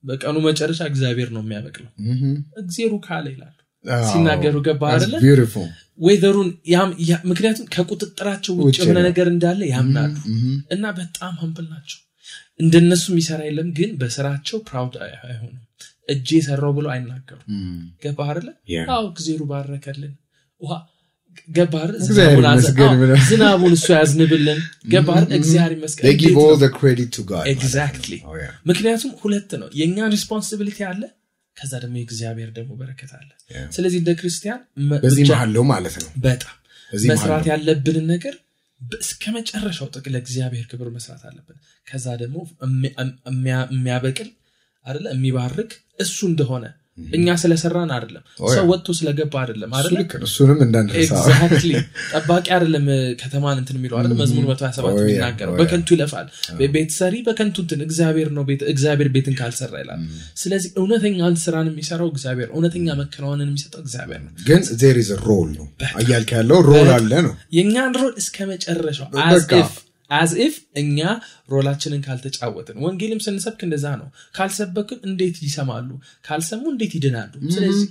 በቀኑ 0.05 0.37
መጨረሻ 0.45 0.81
እግዚአብሔር 0.91 1.31
ነው 1.35 1.43
የሚያበቅለው. 1.45 1.93
እግዜሩ 2.61 2.93
ካለ 3.07 3.27
ይላሉ 3.35 3.55
ሲናገሩ 4.09 4.55
that's 4.61 4.95
አይደለ. 4.95 5.15
ዌዘሩን 5.99 6.49
ምክንያቱም 7.31 7.67
ከቁጥጥራቸው 7.75 8.53
ውጭ 8.59 8.65
የሆነ 8.81 8.99
ነገር 9.09 9.27
እንዳለ 9.33 9.61
ያምናሉ. 9.73 10.15
እና 10.71 10.85
በጣም 10.99 11.33
humble 11.41 11.67
ናቸው 11.73 11.99
እንደነሱ 12.61 13.05
የሚሰራ 13.13 13.41
የለም 13.49 13.69
ግን 13.77 13.91
በስራቸው 13.99 14.59
proud 14.69 14.95
አይ- 15.05 15.17
እጄ 16.09 16.29
የሰራው 16.39 16.73
ብሎ 16.77 16.87
አይናገሩም. 16.95 17.47
ገባህ 18.05 18.29
አይደለ 18.33 18.49
Yeah. 18.75 18.87
አዎ 18.95 19.03
እግዜሩ 19.11 19.41
ባረከልን 19.51 20.15
ውሃ? 20.61 20.73
እግዚአብሔር 21.51 21.91
ዝናቡን 22.07 22.97
ብለው። 23.01 23.77
እሱ 23.77 23.87
ያዝንብልን 23.97 24.61
ገባህ 24.93 25.17
አይደለ? 25.19 25.37
እግዚአብሔር 25.41 25.73
ይመስገን 25.77 26.05
They 26.07 26.15
give 26.15 26.31
እንዴት 26.31 26.41
all 26.43 26.51
ነው? 26.53 26.59
the 26.65 26.71
credit 26.79 27.11
to 27.17 27.23
God. 27.31 27.45
Exactly. 27.55 28.19
Oh, 28.23 28.37
yeah. 28.43 28.53
ምክንያቱም 28.71 29.13
ሁለት 29.23 29.53
ነው 29.61 29.69
የእኛ 29.81 30.09
responsibility 30.15 30.81
አለ 30.91 31.03
ከዛ 31.57 31.73
ደግሞ 31.85 31.95
የእግዚአብሔር 32.01 32.51
ደግሞ 32.59 32.73
በረከት 32.81 33.13
አለ. 33.17 33.31
ስለዚህ 33.77 33.99
እንደ 34.03 34.11
ክርስቲያን 34.21 34.61
ማለት 35.73 35.97
ነው 36.03 36.11
በጣም 36.27 36.55
መስራት 36.93 37.47
ያለብንን 37.51 38.07
ነገር 38.13 38.35
እስከ 39.01 39.25
መጨረሻው 39.37 39.89
ጥግ 39.95 40.05
ለእግዚአብሔር 40.15 40.67
ክብር 40.71 40.89
መስራት 40.97 41.23
አለብን 41.29 41.57
ከዛ 41.87 42.07
ደግሞ 42.21 42.37
የሚያበቅል 43.71 44.29
አደለ 44.89 45.07
የሚባርክ 45.15 45.73
እሱ 46.01 46.19
እንደሆነ። 46.29 46.67
እኛ 47.11 47.27
ስለሰራን 47.41 47.91
አይደለም. 47.97 48.23
ሰው 48.53 48.65
ወጥቶ 48.71 48.87
ስለገባ 48.99 49.35
አይደለም 49.41 49.73
አይደለ? 49.79 49.99
እሱንም 50.27 50.59
እንዳንረሳ 50.65 51.11
exactly 51.19 51.71
ጠባቂ 52.13 52.47
አይደለም 52.57 52.87
ከተማን 53.21 53.59
እንትን 53.61 53.77
የሚለው 53.79 53.97
አይደለ 53.99 54.15
መዝሙር 54.21 54.45
መቶ 54.49 54.61
ሀያ 54.65 54.73
ሰባት. 54.79 54.97
የሚናገረው። 55.03 55.55
በከንቱ 55.61 55.89
ይለፋል። 55.97 56.27
ቤት 56.75 56.91
ሰሪ 56.97 57.15
በከንቱ 57.27 57.57
እንትን 57.65 57.83
እግዚአብሔር 57.87 58.31
ነው 58.37 58.45
ቤት- 58.49 58.67
እግዚአብሔር 58.73 59.11
ቤትን 59.17 59.37
ካልሰራ 59.41 59.75
ይላል። 59.83 60.01
ስለዚህ 60.43 60.71
እውነተኛን 60.81 61.37
ስራን 61.45 61.69
የሚሰራው 61.71 62.11
እግዚአብሔር 62.13 62.51
እውነተኛ 62.55 62.89
መከናወንን 63.01 63.49
የሚሰጠው 63.49 63.83
እግዚአብሔር 63.85 64.21
ነው። 64.27 64.33
ግን 64.49 64.63
their 64.81 64.99
role 65.25 65.51
ነው። 65.57 65.69
እያልክ 66.03 66.33
ያለው 66.37 66.61
role 66.69 66.91
አለ 66.97 67.13
ነው። 67.27 67.35
የእኛን 67.59 67.95
role 68.01 68.13
እስከ 68.23 68.37
መጨረሻው 68.51 69.09
በቃ። 69.15 69.53
as 70.11 70.31
if 70.43 70.55
እኛ 70.81 70.99
role 71.53 71.68
ኣችንን 71.68 72.01
ካልተጫወትን 72.05 72.77
ወንጌልም 72.85 73.21
ስንሰብክ 73.25 73.61
እንደዛ 73.67 73.87
ነው። 74.01 74.09
ካልሰበክን 74.37 75.01
እንዴት 75.09 75.37
ይሰማሉ? 75.47 75.89
ካልሰሙ 76.25 76.63
እንዴት 76.73 76.93
ይድናሉ? 76.97 77.33
ስለዚህ 77.55 77.87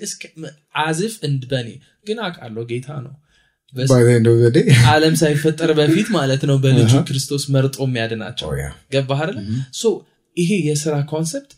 as 0.84 1.00
if 1.08 1.16
በኔ 1.52 1.70
ግን 2.08 2.20
አውቃለሁ 2.26 2.64
ጌታ 2.72 2.90
ነው። 3.06 3.16
በስ- 3.74 3.92
By 3.92 4.02
the 4.02 4.14
end 4.14 4.28
of 4.28 4.38
the 4.42 4.52
day. 4.52 4.66
ዓለም 4.92 5.16
ሳይፈጠር 5.22 5.72
በፊት 5.80 6.10
ማለት 6.16 6.44
ነው 6.50 6.58
በልጁ 6.64 6.94
ክርስቶስ 7.08 7.44
መርጦ 7.54 7.78
የሚያድናቸው። 7.86 8.50
Oh. 8.52 8.70
ገባህ 8.94 9.22
አይደለ? 9.24 9.40
ይሄ 10.38 10.52
የስራ 10.68 10.96
concept 11.12 11.52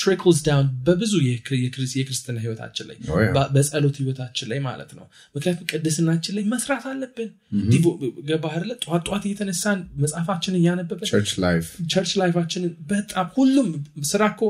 trickles 0.00 0.38
down 0.44 0.66
በብዙ 0.86 1.12
የክር- 1.24 1.60
የክርስ- 1.62 1.96
የክርስትና 1.98 2.36
ህይወታችን 2.42 2.86
ላይ 2.88 2.96
Oh, 3.10 3.18
በጸሎት 3.52 3.96
ህይወታችን 4.00 4.48
ላይ 4.50 4.58
ማለት 4.66 4.90
ነው። 4.98 5.04
ምክንያቱም 5.34 5.66
ቅድስናችን 5.72 6.34
ላይ 6.36 6.44
መስራት 6.52 6.84
አለብን። 6.90 7.30
devo- 7.70 7.96
ገባህ 8.28 8.54
አይደለ? 8.56 8.72
ጠዋት 8.84 9.02
ጠዋት 9.08 9.24
እየተነሳን 9.28 9.78
መጽሐፋችንን 10.02 10.58
እያነበበን. 10.60 11.08
church 11.88 12.12
life 12.20 12.36
ኣችንን 12.36 12.72
በጣም 12.90 13.28
ሁሉም 13.36 13.68
ስራ 14.08 14.22
እኮ 14.32 14.42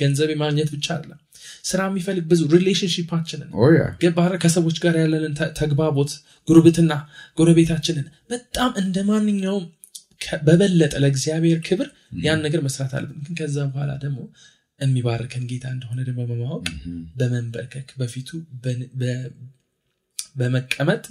ገንዘብ 0.00 0.30
የማግኘት 0.34 0.70
ብቻ 0.74 0.86
አይደለም። 0.96 1.20
ስራ 1.64 1.80
የሚፈልግ 1.88 2.24
ብዙ 2.30 2.40
relationship 2.54 3.08
ኣችንን 3.08 3.48
Oh. 3.58 3.70
ገባህ 4.02 4.36
ከሰዎች 4.42 4.78
ጋር 4.82 4.94
ያለንን 5.00 5.32
ተግባቦት 5.60 6.12
ጉርብትና 6.48 6.92
ጎረቤታችንን 7.38 8.06
በጣም 8.30 8.70
እንደ 8.82 8.98
ማንኛውም 9.08 9.66
በበለጠ 10.46 10.94
ለእግዚአብሔር 11.02 11.58
ክብር 11.66 11.88
ያን 12.24 12.40
ነገር 12.44 12.60
መስራት 12.64 12.92
አለብን። 12.96 13.20
ግን 13.26 13.34
ከዛ 13.38 13.56
በኋላ 13.70 13.92
ደግሞ 14.02 14.18
የሚባርከን 14.82 15.44
ጌታ 15.50 15.66
እንደሆነ 15.74 15.98
ደግሞ 16.08 16.20
በማወቅ 16.30 16.64
በመንበርከክ 17.18 17.88
በፊቱ 18.00 18.28
በመቀመጥ 20.36 21.04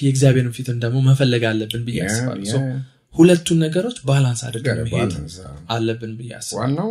የእግዚአብሔርን 0.00 0.54
ፊትን 0.56 0.78
ደግሞ 0.84 0.98
መፈለግ 1.08 1.42
አለብን 1.50 1.82
ብዬ 1.86 1.98
አስባለሁ። 2.06 2.60
ሁለቱን 3.14 3.58
ነገሮች 3.64 3.96
balance 4.08 4.40
አድርገን 4.46 4.78
መሄድ 4.86 5.12
አለብን 5.74 6.12
ብዬ 6.18 6.30
አስባለሁ። 6.38 6.60
ዋናው 6.62 6.90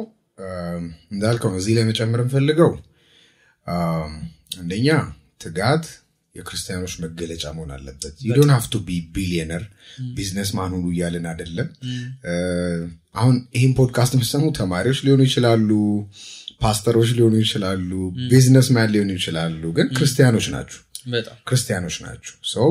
እንዳልከው 1.11 1.49
ነው። 1.51 1.59
እዚህ 1.61 1.73
ላይ 1.77 1.85
መጨመር 1.89 2.21
አንደኛ 4.59 4.87
ትጋት 5.41 5.85
የክርስቲያኖች 6.35 6.93
መገለጫ 7.03 7.43
መሆን 7.55 7.71
አለበት። 7.75 8.13
you 8.27 8.36
don't 8.36 8.51
have 8.53 8.65
to 8.71 8.79
be 8.85 8.97
billionaire 9.15 9.63
businessman 10.15 10.71
ሁሉ 10.75 10.85
እያልን 10.93 11.25
አይደለም። 11.31 11.69
አሁን 13.15 13.35
ይህን 13.57 13.73
ፖድካስት 13.79 14.13
የምሰሙ 14.17 14.45
ተማሪዎች 14.59 14.99
ሊሆኑ 15.05 15.21
ይችላሉ 15.27 15.69
ፓስተሮች 16.61 17.09
ሊሆኑ 17.17 17.35
ይችላሉ 17.43 17.91
businessman 18.31 18.89
ሊሆኑ 18.93 19.11
ይችላሉ 19.17 19.61
ግን 19.77 19.87
ክርስቲያኖች 19.97 20.47
ናችሁ። 20.55 20.79
ክርስቲያኖች 21.49 21.95
ናችሁ። 22.03 22.35
ሰው 22.51 22.67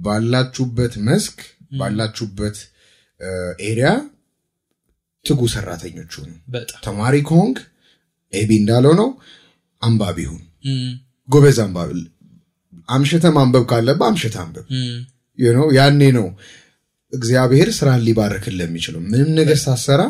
ባላችሁበት 0.00 0.94
መስክ 1.08 1.38
ባላችሁበት 1.78 2.56
area 3.66 3.88
ትጉ 5.24 5.40
ሰራተኞች 5.54 6.12
ሁኑ። 6.18 6.30
ተማሪ 6.86 7.16
ከሆንክ 7.28 7.58
ኤቢ 8.32 8.50
እንዳለው 8.60 8.92
ነው 9.00 9.08
አንባቢ 9.82 10.18
ሁን። 10.30 10.42
ጎበዝ 11.28 11.58
አንባቢ 11.64 11.92
አምሽተ 12.88 13.26
ማንበብ 13.36 13.64
ካለብህ 13.70 14.06
አምሽተ 14.08 14.36
You 15.38 15.50
know፣ 15.52 15.66
ያኔ 15.76 16.00
ነው 16.16 16.26
እግዚአብሔር 17.12 17.68
ስራን 17.78 18.00
ሊባርክን 18.06 18.54
ለሚችለው 18.58 19.00
ምንም 19.04 19.28
ነገር 19.38 19.58
ሳሰራ 19.64 20.02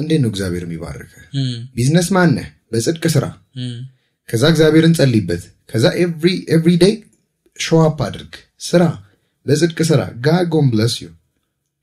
እንዴት 0.00 0.20
ነው 0.22 0.30
እግዚአብሔር 0.32 0.62
የሚባርክ 0.66 1.12
businessman 1.76 2.30
ነህ 2.36 2.48
በጽድቅ 2.72 3.04
ስራ። 3.14 3.24
ከዛ 4.28 4.42
እግዚአብሔርን 4.52 4.94
ጸልይበት 4.98 5.42
ከዛ 5.70 5.84
every 6.50 6.74
day 6.82 6.94
show 7.56 7.80
up 7.86 7.98
አድርግ። 8.06 8.34
ስራ 8.62 8.82
በጽድቅ 9.46 9.78
ስራ። 9.90 10.00
God 10.26 10.46
gon' 10.54 10.68
bless 10.72 10.94
you 11.02 11.08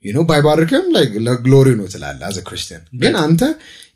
know 0.06 0.22
ባይባርክም 0.30 0.86
ለ 1.26 1.38
glory 1.38 1.70
ነው 1.80 1.88
ትላለ 1.94 2.22
as 2.28 2.38
a 2.48 2.51
Christian 2.51 2.84
ግን 3.02 3.16
አንተ 3.24 3.42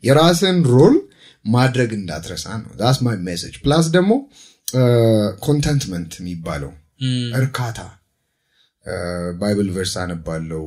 የራስን 0.04 0.58
role 0.72 0.96
ማድረግ 1.44 1.90
እንዳትረሳ 1.98 2.46
ነው። 2.62 2.70
that's 2.80 2.98
my 3.04 3.16
message 3.28 3.54
plus 3.62 3.86
ደግሞ 3.96 4.12
contentment 5.44 6.12
የሚባለው 6.20 6.72
እርካታ። 7.38 7.78
Bible 9.40 9.68
verse 9.74 9.94
አነባለው 10.02 10.64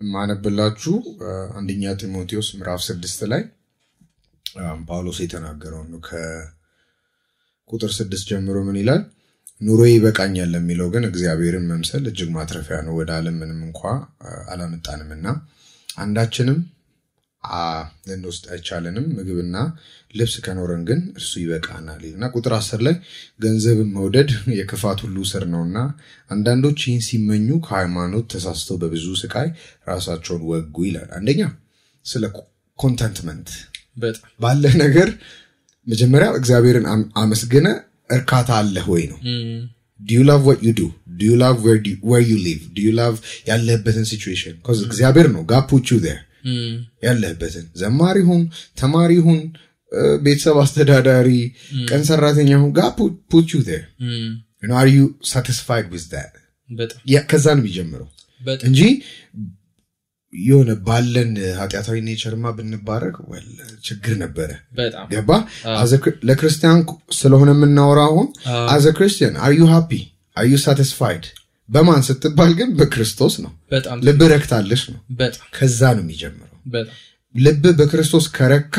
ማነብላችሁ 0.00 0.94
አንደኛ 1.58 1.92
ጢሞቴዎስ 2.00 2.48
ምዕራፍ 2.56 2.80
ስድስት 2.86 3.20
ላይ 3.32 3.42
ጳውሎስ 4.86 5.18
የተናገረው 5.22 5.82
ነው። 5.92 6.00
ከቁጥር 6.08 7.92
ስድስት 7.98 8.26
ጀምሮ 8.30 8.56
ምን 8.66 8.78
ይላል? 8.80 9.02
ኑሮ 9.60 9.80
ይበቃኛል 9.88 10.48
ለሚለው 10.54 10.88
ግን 10.94 11.04
እግዚአብሔርን 11.08 11.66
መምሰል 11.70 12.04
እጅግ 12.10 12.30
ማትረፊያ 12.36 12.78
ነው። 12.86 12.94
ወደ 12.98 13.10
ዓለም 13.18 13.36
ምንም 13.42 13.60
እንኳ 13.68 13.80
አላመጣንምና 14.52 15.26
አንዳችንም 15.98 16.58
ልንወስድ 18.08 18.44
አይቻለንም። 18.52 19.06
ምግብና 19.16 19.56
ልብስ 20.14 20.34
ከኖረን 20.44 20.82
ግን 20.88 21.00
እርሱ 21.16 21.32
ይበቃናል 21.42 22.02
እና 22.10 22.24
ቁጥር 22.34 22.52
አስር 22.58 22.80
ላይ 22.86 22.96
ገንዘብን 23.40 23.88
መውደድ 23.96 24.28
የክፋት 24.58 24.98
ሁሉ 25.04 25.16
ስር 25.32 25.44
ነውና 25.54 25.78
አንዳንዶች 26.30 26.80
ይህን 26.86 27.02
ሲመኙ 27.08 27.48
ከሃይማኖት 27.66 28.26
ተሳስተው 28.34 28.78
በብዙ 28.82 29.06
ስቃይ 29.22 29.48
ራሳቸውን 29.90 30.42
ወጉ 30.50 30.76
ይላል። 30.88 31.08
አንደኛ 31.18 31.42
ስለ 32.06 32.24
contentment 32.78 33.48
ባለህ 34.40 34.74
ነገር 34.84 35.08
መጀመሪያ 35.86 36.28
እግዚአብሔርን 36.38 36.86
አመስግነ 37.22 37.66
እርካታ 38.10 38.48
አለህ 38.60 38.86
ወይ 38.92 39.04
ነው? 39.10 39.18
እም፣ 39.26 39.58
do 40.00 40.12
you 40.12 40.24
love 40.24 40.42
what 40.48 40.60
you 40.66 40.72
do? 40.74 40.86
Do 41.18 41.24
you 41.24 41.36
love 41.36 41.58
where, 41.64 41.78
do 41.78 41.90
you, 41.90 41.98
where 42.02 42.24
you 42.30 42.38
live? 42.40 42.62
Do 42.76 42.80
you 42.82 42.94
love 42.94 43.16
ያለህበትን 43.46 44.06
situation? 44.12 44.52
Because 44.58 44.80
እግዚአብሔር 44.88 45.28
ነው። 45.34 45.42
God 45.52 45.64
put 45.72 45.84
you 45.92 45.98
there. 46.00 46.22
እም፣ 46.22 46.33
ያለህበትን 47.06 47.66
ዘማሪ 47.80 48.18
ሁን 48.30 48.42
ተማሪ 48.78 49.12
ሁን 49.26 49.40
ቤተሰብ 50.22 50.56
አስተዳዳሪ 50.62 51.28
ቀን 51.88 52.02
ሰራተኛ 52.08 52.50
ሁን 52.62 52.72
are 54.74 54.88
you 54.88 55.04
satisfied 55.32 55.86
with 55.94 56.06
that 56.14 56.32
በጣም 56.70 57.00
ያ 57.12 57.18
ከዛ 57.30 57.46
ነው 57.56 57.62
የሚጀምረው 57.62 58.08
እንጂ 58.68 58.80
የሆነ 60.32 60.70
ባለን 60.86 61.28
ኃጢአታዊ 61.58 61.98
ኔቸርማ 62.06 62.46
ብንባረክ 62.56 63.16
ችግር 63.88 64.14
ነበረ። 64.22 64.50
ገባ? 65.12 65.30
ለክርስቲያን 66.28 66.80
ስለሆነ 67.18 67.50
የምናወራ 67.54 68.00
አሁን 68.08 68.26
as 68.74 68.86
a 68.98 69.02
Christian 69.02 69.36
are 69.44 69.52
you 69.58 69.64
happy? 69.72 69.90
are 70.36 70.46
you 70.52 70.56
satisfied 70.64 71.24
በማን 71.68 72.02
ስትባል 72.06 72.52
ግን 72.58 72.70
በክርስቶስ 72.78 73.34
ነው። 73.44 73.52
ልብ 74.08 74.20
ረክታለሽ 74.32 74.82
ነው። 74.90 75.00
ከዛ 75.56 75.80
ነው 75.96 76.02
የሚጀምረው። 76.04 76.50
ልብ 77.34 77.64
በክርስቶስ 77.78 78.26
ከረካ 78.34 78.76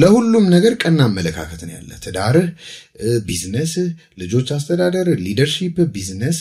ለሁሉም 0.00 0.44
ነገር 0.52 0.72
ቀና 0.82 1.00
አመለካከት 1.08 1.60
ነው 1.66 1.74
ያለ። 1.74 1.90
ትዳርህ 2.04 2.46
እ፣ 3.00 3.18
ቢዝነስህ 3.26 3.88
ልጆች 4.22 4.48
አስተዳደር 4.56 5.08
leadership 5.24 5.76
business 5.94 6.38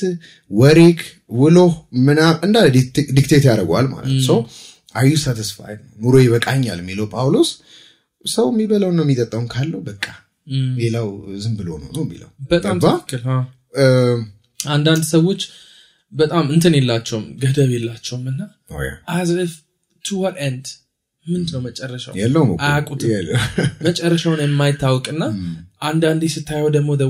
work 0.51 1.01
ውሎ 1.37 1.57
ምናምን 2.05 2.39
እንዳለ 2.47 2.67
dicta- 2.77 3.07
dictate 3.17 3.43
ያደርገዋል 3.49 3.87
ማለት 3.93 4.15
ሰው 4.27 4.39
are 4.95 5.05
you 5.07 5.17
satisfied 5.23 5.81
ኑሮ 6.01 6.15
ይበቃኛል 6.23 6.79
የሚለው 6.81 7.07
ጳውሎስ 7.13 7.49
ሰው 8.25 8.47
የሚበላውን 8.51 8.97
ነው 8.97 9.05
የሚጠጣውን 9.05 9.47
ካለው 9.51 9.81
በቃ 9.87 10.05
ሌላው 10.77 11.07
ዝም 11.41 11.53
ብሎ 11.57 11.69
ነው 11.81 11.89
ነው 11.91 12.03
የሚለው። 12.05 12.29
በጣም 12.51 12.77
አንዳንድ 14.59 15.03
ሰዎች 15.09 15.41
በጣም 16.13 16.45
እንትን 16.53 16.73
የላቸውም 16.77 17.25
ገደብ 17.41 17.71
የላቸውም 17.73 18.25
እና 18.31 18.41
to 20.05 20.15
what 20.17 20.35
end? 20.41 20.65
ምንድን 21.25 21.51
ነው 21.55 21.61
መጨረሻው 21.65 22.13
የለ- 23.09 23.39
መጨረሻውን 23.87 24.41
የማይታወቅና 24.43 25.23
አንዳንዴ 25.81 26.23
ስታየው 26.35 26.69
ደግሞ 26.75 26.89
the 27.01 27.09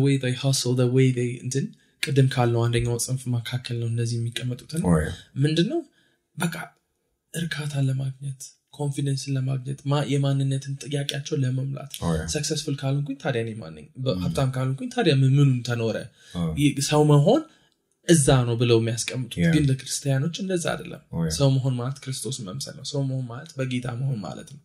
way 0.95 1.07
they 1.17 1.29
እንትን 1.43 1.65
ቅድም 2.03 2.27
ካልነው 2.33 2.61
አንደኛው 2.65 2.95
ጽንፍ 3.05 3.21
መካከል 3.35 3.75
ነው 3.81 3.87
እነዚህ 3.91 4.15
የሚቀመጡትን 4.17 4.81
oh 4.87 4.93
yeah፣ 4.99 5.07
ምንድን 5.43 5.67
ነው 5.73 5.79
በቃ 6.37 6.55
እርካታን 7.33 7.85
ለማግኘት 7.89 8.41
confidence 8.73 9.22
ን 9.22 9.31
ለማግኘት 9.37 9.79
የማንነትን 10.11 10.73
ጥያቄያቸውን 10.83 11.41
ለመሙላት። 11.45 11.93
oh 12.01 12.09
yeah፣ 12.15 12.23
successful 12.33 12.75
ካልንኩኝ 12.81 13.17
ታዲያ 13.23 13.41
እኔ 13.45 13.51
ማን 13.61 13.73
ነኝ? 13.77 13.85
በ- 14.03 14.17
ሀብታም 14.23 14.49
ካልንኩኝ 14.55 14.89
ታዲያ 14.95 15.13
ምኑን 15.21 15.51
ተኖረ? 15.67 15.97
ሰው 16.89 17.03
መሆን 17.11 17.41
እዛ 18.07 18.27
ነው 18.47 18.55
ብለው 18.59 18.77
የሚያስቀምጡት. 18.79 19.33
ግን 19.53 19.63
ለክርስቲያኖች 19.69 20.35
እንደዛ 20.43 20.65
አይደለም። 20.73 21.01
Oh. 21.13 21.23
ሰው 21.37 21.47
መሆን 21.55 21.73
ማለት 21.79 21.97
ክርስቶስ 22.03 22.37
መምሰል 22.45 22.75
ነው። 22.79 22.85
ሰው 22.91 23.01
መሆን 23.07 23.25
ማለት 23.31 23.49
በጌታ 23.57 23.87
መሆን 24.01 24.19
ማለት 24.25 24.47
ነው። 24.53 24.61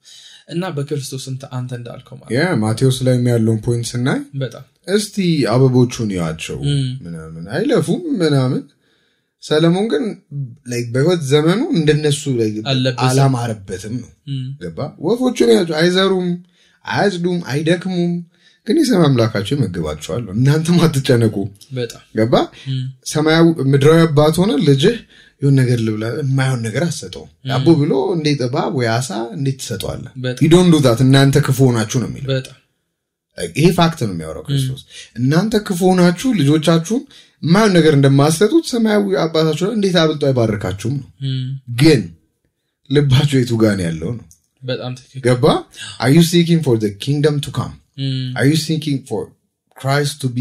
እና 0.48 0.62
በክርስቶስ 0.76 1.24
አንተ 1.52 1.72
እንዳልከው 1.78 2.18
ማለት 2.20 2.60
ማቴዎስ 2.62 2.98
ላይ 3.06 3.16
ያለውን 3.30 3.60
point 3.66 3.88
ስናይ 3.92 4.20
በጣም 4.42 4.64
እስቲ 4.88 5.16
አበቦቹን 5.52 6.12
እያቸው 6.18 6.58
ምናምን 7.04 7.44
አይለፉም 7.56 8.02
ምናምን። 8.22 8.62
ሰለሞን 9.42 9.86
ግን 9.92 10.04
like 10.66 10.88
በህይወት 10.94 11.22
ዘመኑ 11.30 11.60
እንደነሱ 11.78 12.22
አላማረበትም 13.06 13.94
ነው። 14.02 14.10
ገባ 14.60 14.78
ወፎቹን 15.06 15.50
ያቸው 15.56 15.76
አይዘሩም 15.80 16.28
አያጭዱም 16.84 17.40
አይደክሙም 17.46 18.12
ግን 18.66 18.76
የሰማይ 18.80 19.06
አምላካቸው 19.06 19.54
ይመግባቸዋል 19.56 20.24
እናንተም 20.34 20.76
አትጨነቁ። 20.84 21.36
ገባ? 22.18 22.34
ሰማያዊ 23.12 23.44
ምድራዊ 23.72 24.00
አባት 24.04 24.34
ሆነ 24.42 24.52
ልጅህ 24.68 24.96
የሆን 25.42 25.54
ነገር 25.60 25.78
ልብላ 25.86 26.04
የማይሆን 26.18 26.60
ነገር 26.66 26.82
አትሰጠውም። 26.86 27.30
ዳቦ 27.50 27.66
ብሎ 27.80 27.92
እንዴት 28.16 28.40
እባብ 28.46 28.72
ወይ 28.78 28.88
አሳ 28.92 29.08
እንዴት 29.36 29.56
ትሰጠዋለህ? 29.62 30.12
በጣም 30.24 30.42
ሂዶን 30.44 30.68
ዱታት 30.74 31.00
እናንተ 31.06 31.36
ክፉ 31.46 31.58
ሆናችሁ 31.68 31.98
ነው 32.02 32.08
የሚለው። 32.10 32.30
ይሄ 33.56 33.66
fact 33.76 34.00
ነው 34.06 34.14
የሚያወራው 34.14 34.44
ክርስቶስ። 34.48 34.80
እናንተ 35.18 35.54
ክፉ 35.66 35.80
ሆናችሁ 35.90 36.30
ልጆቻችሁን 36.40 37.02
የማይሆን 37.42 37.72
ነገር 37.78 37.92
እንደማትሰጡት 37.98 38.64
ሰማያዊ 38.72 39.14
አባታችሁ 39.22 39.68
እንዴት 39.76 39.96
አብልጦ 40.02 40.22
አይባርካችሁም 40.28 40.96
ነው። 41.00 41.08
ግን 41.80 42.02
ልባችሁ 42.90 43.36
የቱ 43.40 43.52
ጋር 43.62 43.74
ነው 43.78 43.84
ያለው 43.88 44.10
ነው? 44.18 44.24
ገባ? 45.24 45.44
are 46.00 46.10
you 46.14 46.20
seeking 46.28 46.60
for 46.66 46.76
kingdom 47.04 47.36
to 47.44 47.50
come 47.56 47.72
are 48.36 48.46
you 48.50 48.54
seeking 48.64 49.00
for 49.08 49.24
Christ 49.76 50.16
to 50.22 50.28
be 50.34 50.40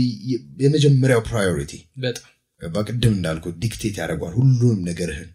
የመጀመሪያው 0.63 1.21
priority 1.29 1.73
በጣም 1.97 2.27
ገባ 2.61 2.75
ቅድም 2.87 3.13
እንዳልኩት 3.17 3.55
dictate 3.63 3.95
ያደርገዋል 4.01 4.33
ሁሉንም 4.39 4.81
ነገርህን። 4.89 5.29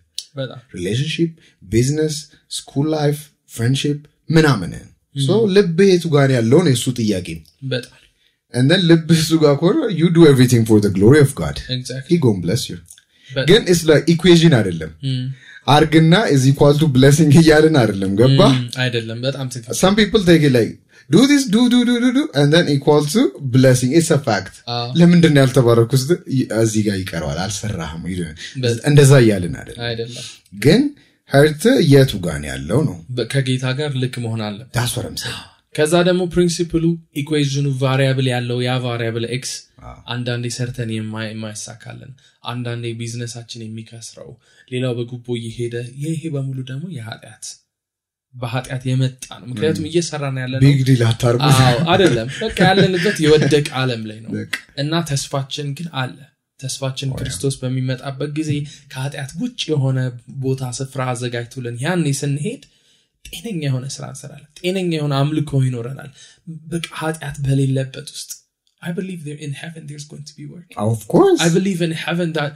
relationship 0.77 1.31
business 1.63 2.17
school 2.51 2.87
life 2.97 3.17
friendship 3.51 3.99
ምናምንህን 4.31 4.89
so 5.17 5.37
ልብህ 5.57 5.89
የቱ 5.93 6.07
ጋር 6.15 6.27
ነው 6.31 6.37
ያለው 6.39 6.61
ነው 6.65 6.71
የእሱ 6.73 6.87
ጥያቄ? 6.99 7.29
then 8.55 8.81
ልብህ 8.91 9.19
እሱ 9.23 9.33
ጋር 9.45 9.55
ከሆነ 9.61 9.79
the 10.85 10.93
glory 10.99 11.21
of 11.21 11.33
God. 11.35 11.57
exactly 11.71 12.11
He 12.11 12.19
gon' 12.19 12.41
bless 12.41 12.63
you. 12.71 12.79
በጣም 13.31 13.47
ግን 13.49 13.63
like 13.91 14.07
equation 14.15 14.53
አይደለም. 14.59 14.91
እም፣ 15.05 15.23
አርግና 15.67 16.15
is 16.35 16.43
equal 16.51 16.75
to 16.83 16.87
blessing 16.99 17.31
እያልን 17.41 17.77
አይደለም። 17.83 18.13
ገባ 18.17 18.41
እም፣ 18.51 18.61
አይደለም። 18.85 19.19
በጣም 19.21 19.47
people 19.97 20.23
take 20.31 20.45
it 20.49 20.55
like 20.59 20.75
do 21.11 21.21
this 21.25 21.43
do 21.47 21.63
do 21.67 21.81
do 21.83 21.97
do 21.97 22.11
do 22.13 22.23
and 22.35 22.49
then 22.51 22.67
equal 22.69 23.05
to 23.07 23.23
blessing. 23.55 23.91
It's 23.93 24.11
a 24.11 24.21
fact. 24.21 24.55
አዎ። 24.71 24.87
ለምንድን 25.01 25.33
ነው 25.35 25.41
ያልተባረኩ 25.43 25.91
ስትል 26.03 26.21
ይ- 26.37 26.49
እዚህ 26.61 26.83
ጋር 26.87 26.97
ይቀረዋል። 27.03 27.39
አልሰራህም 27.45 28.03
እንደዛ 28.89 29.13
እያልን 29.23 29.55
አይደለም። 29.89 30.25
ግን 30.59 30.83
heart 31.31 31.63
የቱ 31.93 32.11
ነው 32.37 32.49
ያለው 32.51 32.81
ነው? 32.89 32.97
ከጌታ 33.33 33.65
ጋር 33.79 33.93
ልክ 34.03 34.17
መሆን 34.25 34.43
አለ 34.49 34.59
saying. 35.23 35.39
ከዛ 35.75 35.95
ደግሞ 36.09 36.23
principle 36.35 36.85
ኡ 37.21 37.30
equation 37.30 37.67
ኡ 37.81 37.90
variable 37.90 38.27
ያለው 38.33 38.59
ያ 38.67 38.75
variable 38.85 39.25
x 39.37 39.51
አንዳንዴ 40.13 40.47
ሰርተን 40.57 40.91
የማይ- 40.95 41.31
የማይሳካልን 41.33 42.13
አንዳንዴ 42.45 42.85
ቢዝነሳችን 43.01 43.65
የሚከስረው 43.65 44.31
ሌላው 44.71 44.93
በጉቦ 44.99 45.27
እየሄደ 45.41 45.75
ይሄ 46.05 46.23
በሙሉ 46.35 46.59
ደግሞ 46.71 46.85
የኃጢአት 46.97 47.45
በኃጢአት 48.37 48.83
የመጣ 48.89 49.25
ነው። 49.41 49.47
ምክንያቱም 49.51 49.85
እየሰራን 49.91 50.39
ያለ 50.43 50.53
ነው 50.57 50.63
big 50.65 50.81
deal 50.89 51.03
አታርጉ። 51.09 51.41
አዎ 51.61 51.77
አይደለም። 51.93 52.29
በቃ 52.41 52.59
ያለንበት 52.69 53.19
የወደቀ 53.25 53.67
ዓለም 53.81 54.03
ላይ 54.11 54.19
ነው። 54.25 54.33
እና 54.83 55.03
ተስፋችን 55.11 55.69
ግን 55.79 55.89
አለ። 56.03 56.17
ተስፋችን 56.61 57.11
ክርስቶስ 57.19 57.55
በሚመጣበት 57.63 58.31
ጊዜ 58.39 58.51
ከኃጢአት 58.93 59.31
ውጭ 59.41 59.61
የሆነ 59.73 59.99
ቦታ 60.45 60.71
ስፍራ 60.79 61.03
አዘጋጅቶልን 61.13 61.77
ያኔ 61.83 62.07
ስንሄድ 62.21 62.63
ጤነኛ 63.25 63.61
የሆነ 63.69 63.87
ስራ 63.95 64.05
እንሰራለን። 64.13 64.51
ጤነኛ 64.61 64.91
የሆነ 64.99 65.15
አምልኮ 65.23 65.61
ይኖረናል። 65.67 66.11
በቃ 66.73 66.89
ኃጢአት 67.03 67.39
በሌለበት 67.47 68.09
ውስጥ 68.15 68.31
I 68.83 68.93
believe 68.93 69.25
there 69.25 69.39
in 69.39 69.53
heaven 69.55 69.87
there's 69.87 70.05
going 70.05 70.25
to 70.25 70.35
be 70.37 70.47
work. 70.47 70.69
of 70.89 71.01
course. 71.09 71.41
I 71.41 71.49
believe 71.51 71.81
in 71.81 71.93
heaven 71.99 72.29
that 72.35 72.51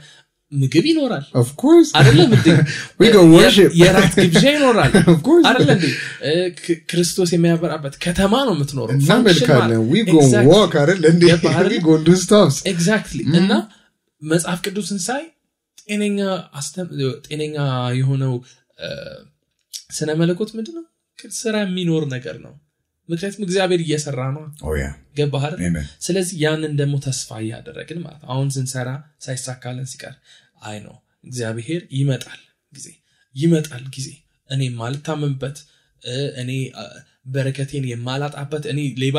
ምግብ 0.51 0.85
ይኖራል። 0.89 1.25
Of 1.41 1.49
course. 1.61 1.89
አይደለም 1.97 2.31
እንዴ? 2.37 2.47
We 3.01 3.09
go 3.13 3.21
worship. 3.35 3.69
የ- 3.71 3.83
የራት 3.83 4.13
ግብዣ 4.17 4.43
ይኖራል። 4.55 4.91
እንዴ? 5.75 5.85
ክ- 6.59 6.79
ክርስቶስ 6.91 7.29
የሚያበራበት 7.35 7.95
ከተማ 8.05 8.33
ነው 8.47 8.53
የምትኖረው። 8.55 8.95
እናመልካለን 8.95 9.81
we 9.93 10.01
go 10.09 10.21
walk 10.49 10.73
አይደል 10.81 11.01
እንዴ? 11.11 11.23
ገባህ 11.31 11.55
አይደል? 11.57 11.71
we 11.75 11.85
go 11.87 11.95
do 12.07 12.15
stuff 12.25 12.55
exactly 12.73 13.19
እና 13.41 13.51
መጽሐፍ 14.21 14.59
ቅዱስን 14.65 14.99
ሳይ 15.07 15.23
ጤነኛ 17.27 17.57
የሆነው 17.99 18.33
ስነ 19.91 20.09
መለኮት 20.19 20.51
ምንድነው? 20.57 20.83
ስራ 21.39 21.55
የሚኖር 21.63 22.03
ነገር 22.13 22.35
ነው 22.45 22.53
ምክንያቱም 23.11 23.43
እግዚአብሔር 23.45 23.81
እየሰራ 23.85 24.19
ነው። 24.35 24.43
Oh 24.63 24.75
yeah. 24.75 24.93
ገባህ 25.17 25.43
አይደል? 25.47 25.59
amen. 25.67 25.85
ስለዚህ 26.05 26.35
ያንን 26.43 26.73
ደግሞ 26.81 26.95
ተስፋ 27.05 27.29
እያደረግን 27.43 27.99
ማለት 28.03 28.23
አሁን 28.31 28.47
ስንሰራ 28.55 28.89
ሳይሳካልን 29.25 29.87
ሲቀር 29.91 30.15
አይ 30.63 30.77
ነው 30.85 30.95
እግዚአብሔር 31.23 31.81
ይመጣል 31.97 32.39
ጊዜ 32.73 32.87
ይመጣል 33.35 33.83
ጊዜ። 33.95 34.09
እኔ 34.49 34.61
የማልታመምበት 34.69 35.57
እ፣ 36.01 36.15
እኔ 36.41 36.51
በረከቴን 37.27 37.83
የማላጣበት 37.89 38.63
እኔ 38.71 38.79
ሌባ 39.01 39.17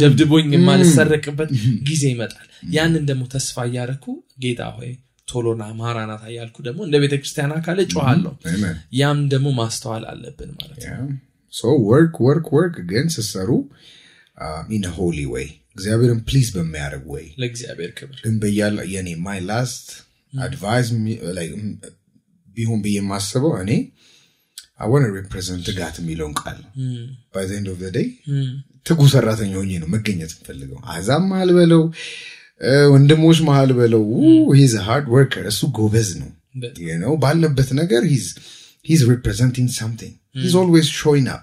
ደብድቦኝ 0.00 0.46
የማልሰረቅበት 0.54 1.50
ጊዜ 1.88 2.04
ይመጣል። 2.12 2.46
ያንን 2.74 3.04
ደግሞ 3.08 3.22
ተስፋ 3.34 3.64
እያደረኩ 3.68 4.04
ጌታ 4.44 4.62
ሆይ 4.76 4.90
ቶሎና 5.28 5.64
ማራናታ 5.80 6.22
እያልኩ 6.30 6.56
ደግሞ 6.66 6.80
እንደ 6.86 6.96
ቤተክርስቲያን 7.02 7.52
አካል 7.56 7.78
እጮሃለሁ። 7.84 8.32
Amen. 8.50 8.76
ያም 9.00 9.18
ደግሞ 9.32 9.48
ማስተዋል 9.58 10.04
አለብን 10.12 10.50
ማለት 10.58 10.80
ነው 10.92 11.10
So 11.52 11.68
work, 11.84 12.14
work, 12.20 12.46
work 12.52 12.74
ግን 12.90 13.06
ስትሰሩ 13.14 13.50
in 14.74 14.84
holy 14.96 15.18
ወይ 15.32 15.46
እግዚአብሔርን 15.76 16.20
please 16.28 16.48
በሚያደርግ 16.56 17.06
ወይ 17.14 17.24
ለእግዚአብሔር 17.42 17.90
ክብር 17.98 18.18
ግን 18.24 18.36
በያለ 18.42 18.78
የኔ 18.92 19.08
my 19.26 19.40
last 19.48 19.88
advice 20.32 20.88
ቢሆን 22.48 22.80
ብዬ 22.84 22.94
የማስበው 22.98 23.52
እኔ 23.62 23.72
I 24.84 24.87
wanna 24.87 25.04
represent 25.16 25.62
ትጋት 25.68 25.96
የሚለውን 26.00 26.34
ቃል 26.40 26.58
ነው 26.62 26.70
by 27.34 27.44
the 27.48 27.52
end 27.58 27.68
of 27.72 27.80
day 27.96 28.08
ትጉ 28.86 29.00
ሰራተኛ 29.14 29.52
ሆኜ 29.60 29.72
ነው 29.82 29.88
መገኘት 29.94 30.30
የምፈልገው። 30.34 30.78
አሕዛብ 30.92 31.22
መሀል 31.30 31.50
በለው 31.58 31.82
ወንድሞች 32.94 33.38
መሀል 33.48 33.70
በለው። 33.78 34.04
he's 34.58 34.74
hard 34.86 35.06
worker 35.14 35.46
እሱ 35.52 35.62
ጎበዝ 35.78 36.10
ነው። 36.22 36.30
know፣ 36.96 37.12
ባለበት 37.22 37.68
ነገር 37.80 38.02
he's 38.86 39.00
representing 39.12 39.68
something 39.78 40.14
he's 40.34 40.54
always 40.62 40.88
showing 41.00 41.28
up. 41.34 41.42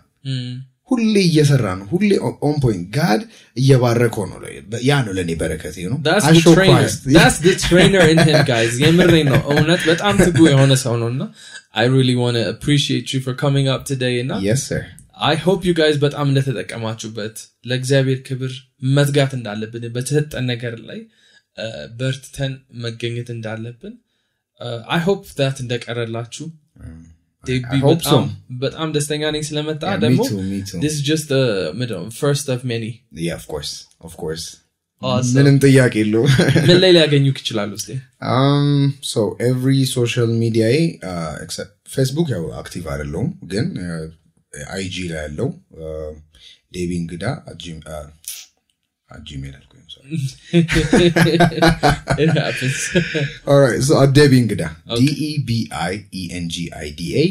ሁሌ 0.92 1.16
እየሰራ 1.30 1.66
ነው። 1.80 1.86
ሁሌ 1.94 2.10
on 2.48 2.56
point 2.64 2.86
God 2.98 3.22
እየባረከው 3.58 4.26
ነው። 4.32 4.38
ያ 4.90 5.00
ነው 5.06 5.14
ለእኔ 5.18 5.32
በረከት 5.42 5.76
ነው. 5.94 5.98
የምሬን 8.84 9.28
ነው 9.34 9.42
እውነት 9.54 9.82
በጣም 9.92 10.16
ትጉ 10.26 10.40
የሆነ 10.54 10.74
ሰው 10.86 10.96
ነው 11.02 11.10
እና 11.14 11.24
really 11.96 12.16
want 12.16 12.36
to 12.36 12.44
appreciate 12.54 13.08
you 13.14 13.20
for 13.22 13.34
coming 13.44 13.68
up 13.74 13.84
today 13.92 14.16
እና 14.24 14.32
I 15.32 15.36
hope 15.46 15.62
you 15.68 15.74
guys 15.74 15.96
በጣም 16.06 16.26
እንደተጠቀማችሁበት 16.32 17.38
ለእግዚአብሔር 17.70 18.20
ክብር 18.28 18.52
መትጋት 18.98 19.32
እንዳለብን 19.38 19.86
በተሰጠን 19.96 20.46
ነገር 20.54 20.76
ላይ 20.90 21.00
በርትተን 22.00 22.54
መገኘት 22.86 23.30
እንዳለብን 23.36 23.94
I 24.98 25.00
hope 25.08 25.26
that 25.40 25.58
እንደቀረላችሁ 25.64 26.46
hope 27.88 28.06
በጣም 28.64 28.88
ደስተኛ 28.96 29.24
ነኝ 29.36 29.44
ስለመጣ 29.50 29.84
ደግሞ 30.06 30.22
course 33.52 33.74
of 34.08 34.16
course 34.24 34.46
Awesome. 35.02 35.36
ምንም 35.38 35.56
ጥያቄ 35.66 35.94
የለው 36.00 36.24
ምን 36.68 36.78
ላይ 36.84 36.92
ሊያገኙ 36.96 37.26
ይችላሉ 37.40 37.72
um 38.36 38.70
social 39.98 40.32
media 40.44 40.70
uh, 41.10 41.36
except 41.46 41.74
facebook 41.98 42.30
ያው 42.36 42.46
active 42.62 42.86
አይደለሁም 42.94 43.40
ግን 43.44 43.68
IG 44.70 44.96
ላይ 45.12 45.22
ያለው 45.22 45.50
ዴቢ 46.78 46.92
እንግዳ 47.04 47.26
Gmail 49.30 49.56
uh, 53.98 54.08
Debbie 54.18 54.42
Ngida. 54.44 54.68
D-E-B-I-E-N-G-I-D-A. 55.00 57.26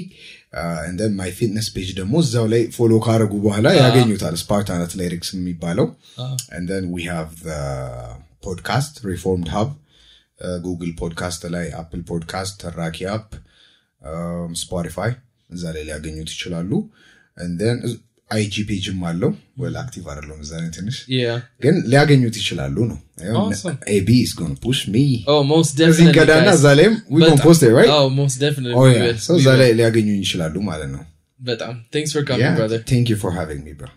Uh, 0.58 0.78
and 0.86 0.94
then 1.00 1.12
my 1.20 1.30
fitness 1.38 1.66
page 1.74 1.90
ደግሞ 1.98 2.14
እዛው 2.24 2.46
ላይ 2.52 2.62
follow 2.76 2.92
ካረጉ 3.06 3.32
በኋላ 3.46 3.66
ያገኙታል 3.78 4.34
Spartan 4.42 4.80
Athletics 4.84 5.30
የሚባለው 5.36 5.86
have 7.08 7.32
the 7.48 7.60
podcast 8.46 8.94
reformed 9.10 9.48
hub 9.56 9.70
uh, 10.46 10.58
google 10.66 10.92
podcast 11.02 11.42
ላይ 11.56 11.66
apple 11.82 12.04
podcast 12.12 12.54
ተራኪ 12.62 13.08
አፕ 13.16 13.28
ስፖቲፋይ 14.62 15.12
እዛ 15.56 15.64
ላይ 15.76 15.84
ሊያገኙት 15.88 16.30
ይችላሉ 16.34 16.70
አይጂ 18.30 18.54
ፔጅም 18.68 19.00
አለው 19.08 19.30
ወል 19.62 19.74
አክቲቭ 19.82 20.04
አይደለሁም 20.12 20.40
እዛ 20.44 20.52
ላይ 20.62 20.70
ትንሽ 20.76 20.96
ግን 21.64 21.76
ሊያገኙት 21.90 22.36
ይችላሉ 22.40 22.76
ነው. 22.92 22.98
ኤቢ 23.96 24.08
oh 25.28 25.42
እዚህ 25.88 26.06
ገዳና 26.16 26.48
guys. 26.48 26.56
እዛ 26.58 26.66
ላይም 26.78 26.94
oh 27.10 28.08
oh 28.76 28.88
እዛ 29.36 29.46
will. 29.46 29.58
ላይ 29.60 29.70
ሊያገኙኝ 29.80 30.18
ይችላሉ 30.26 30.56
ማለት 30.70 30.90
ነው 30.96 31.04
በጣም 31.40 31.74
you 33.10 33.16
for 33.22 33.32
having 33.38 33.62
me 33.66 33.72
bro 33.80 33.90